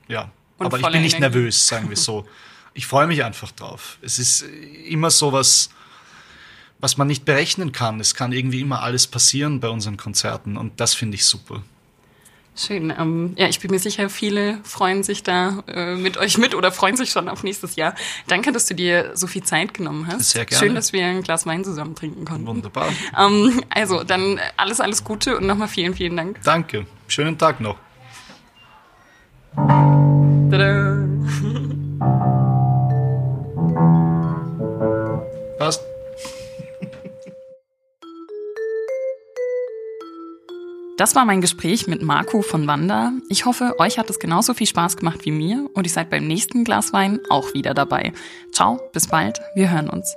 Ja. 0.09 0.31
Und 0.59 0.67
aber 0.67 0.79
ich 0.79 0.87
bin 0.87 1.03
nicht 1.03 1.17
Energie. 1.17 1.37
nervös, 1.39 1.67
sagen 1.67 1.89
wir 1.89 1.97
so. 1.97 2.27
Ich 2.75 2.87
freue 2.87 3.07
mich 3.07 3.25
einfach 3.25 3.53
drauf. 3.53 3.99
Es 4.03 4.19
ist 4.19 4.45
immer 4.87 5.11
so 5.11 5.33
was, 5.33 5.71
was 6.79 6.97
man 6.97 7.07
nicht 7.07 7.25
berechnen 7.25 7.73
kann. 7.73 8.01
Es 8.01 8.15
kann 8.15 8.33
irgendwie 8.33 8.61
immer 8.61 8.83
alles 8.83 9.07
passieren 9.07 9.61
bei 9.61 9.69
unseren 9.69 9.97
Konzerten 9.97 10.57
und 10.57 10.81
das 10.81 10.95
finde 10.95 11.17
ich 11.17 11.25
super. 11.25 11.63
Schön. 12.55 12.93
Ähm, 12.99 13.33
ja, 13.39 13.49
ich 13.49 13.61
bin 13.61 13.71
mir 13.71 13.79
sicher, 13.79 14.11
viele 14.11 14.59
freuen 14.63 15.03
sich 15.03 15.23
da 15.23 15.65
äh, 15.69 15.95
mit 15.95 16.19
euch 16.19 16.37
mit 16.37 16.55
oder 16.55 16.71
freuen 16.71 16.99
sich 16.99 17.11
schon 17.11 17.31
auf 17.31 17.43
nächstes 17.43 17.77
Jahr. 17.77 17.95
Danke, 18.27 18.53
dass 18.53 18.67
du 18.67 18.75
dir 18.75 19.13
so 19.15 19.27
viel 19.27 19.43
Zeit 19.43 19.73
genommen 19.73 20.07
hast. 20.07 20.31
Sehr 20.31 20.45
gerne. 20.45 20.63
Schön, 20.63 20.75
dass 20.75 20.93
wir 20.93 21.07
ein 21.07 21.23
Glas 21.23 21.47
Wein 21.47 21.65
zusammen 21.65 21.95
trinken 21.95 22.27
konnten. 22.27 22.47
Wunderbar. 22.47 22.91
Ähm, 23.19 23.63
also, 23.71 24.05
dann 24.05 24.39
alles, 24.59 24.81
alles 24.81 25.03
Gute 25.03 25.39
und 25.39 25.47
nochmal 25.47 25.69
vielen, 25.69 25.95
vielen 25.95 26.15
Dank. 26.15 26.41
Danke. 26.45 26.87
Schönen 27.09 27.39
Tag 27.39 27.61
noch. 27.61 27.79
Tada. 30.51 31.09
Das 41.03 41.17
war 41.17 41.25
mein 41.25 41.41
Gespräch 41.41 41.89
mit 41.89 42.01
Marco 42.01 42.43
von 42.43 42.69
Wanda. 42.69 43.11
Ich 43.29 43.45
hoffe, 43.45 43.75
euch 43.81 43.99
hat 43.99 44.09
es 44.09 44.21
genauso 44.21 44.55
viel 44.55 44.69
Spaß 44.69 44.97
gemacht 44.97 45.25
wie 45.25 45.33
mir 45.33 45.69
und 45.75 45.85
ihr 45.85 45.93
seid 45.93 46.11
beim 46.11 46.29
nächsten 46.29 46.63
Glas 46.63 46.93
Wein 46.93 47.19
auch 47.29 47.55
wieder 47.55 47.75
dabei. 47.75 48.13
Ciao, 48.53 48.81
bis 48.93 49.09
bald, 49.09 49.41
wir 49.57 49.69
hören 49.69 49.91
uns. 49.91 50.17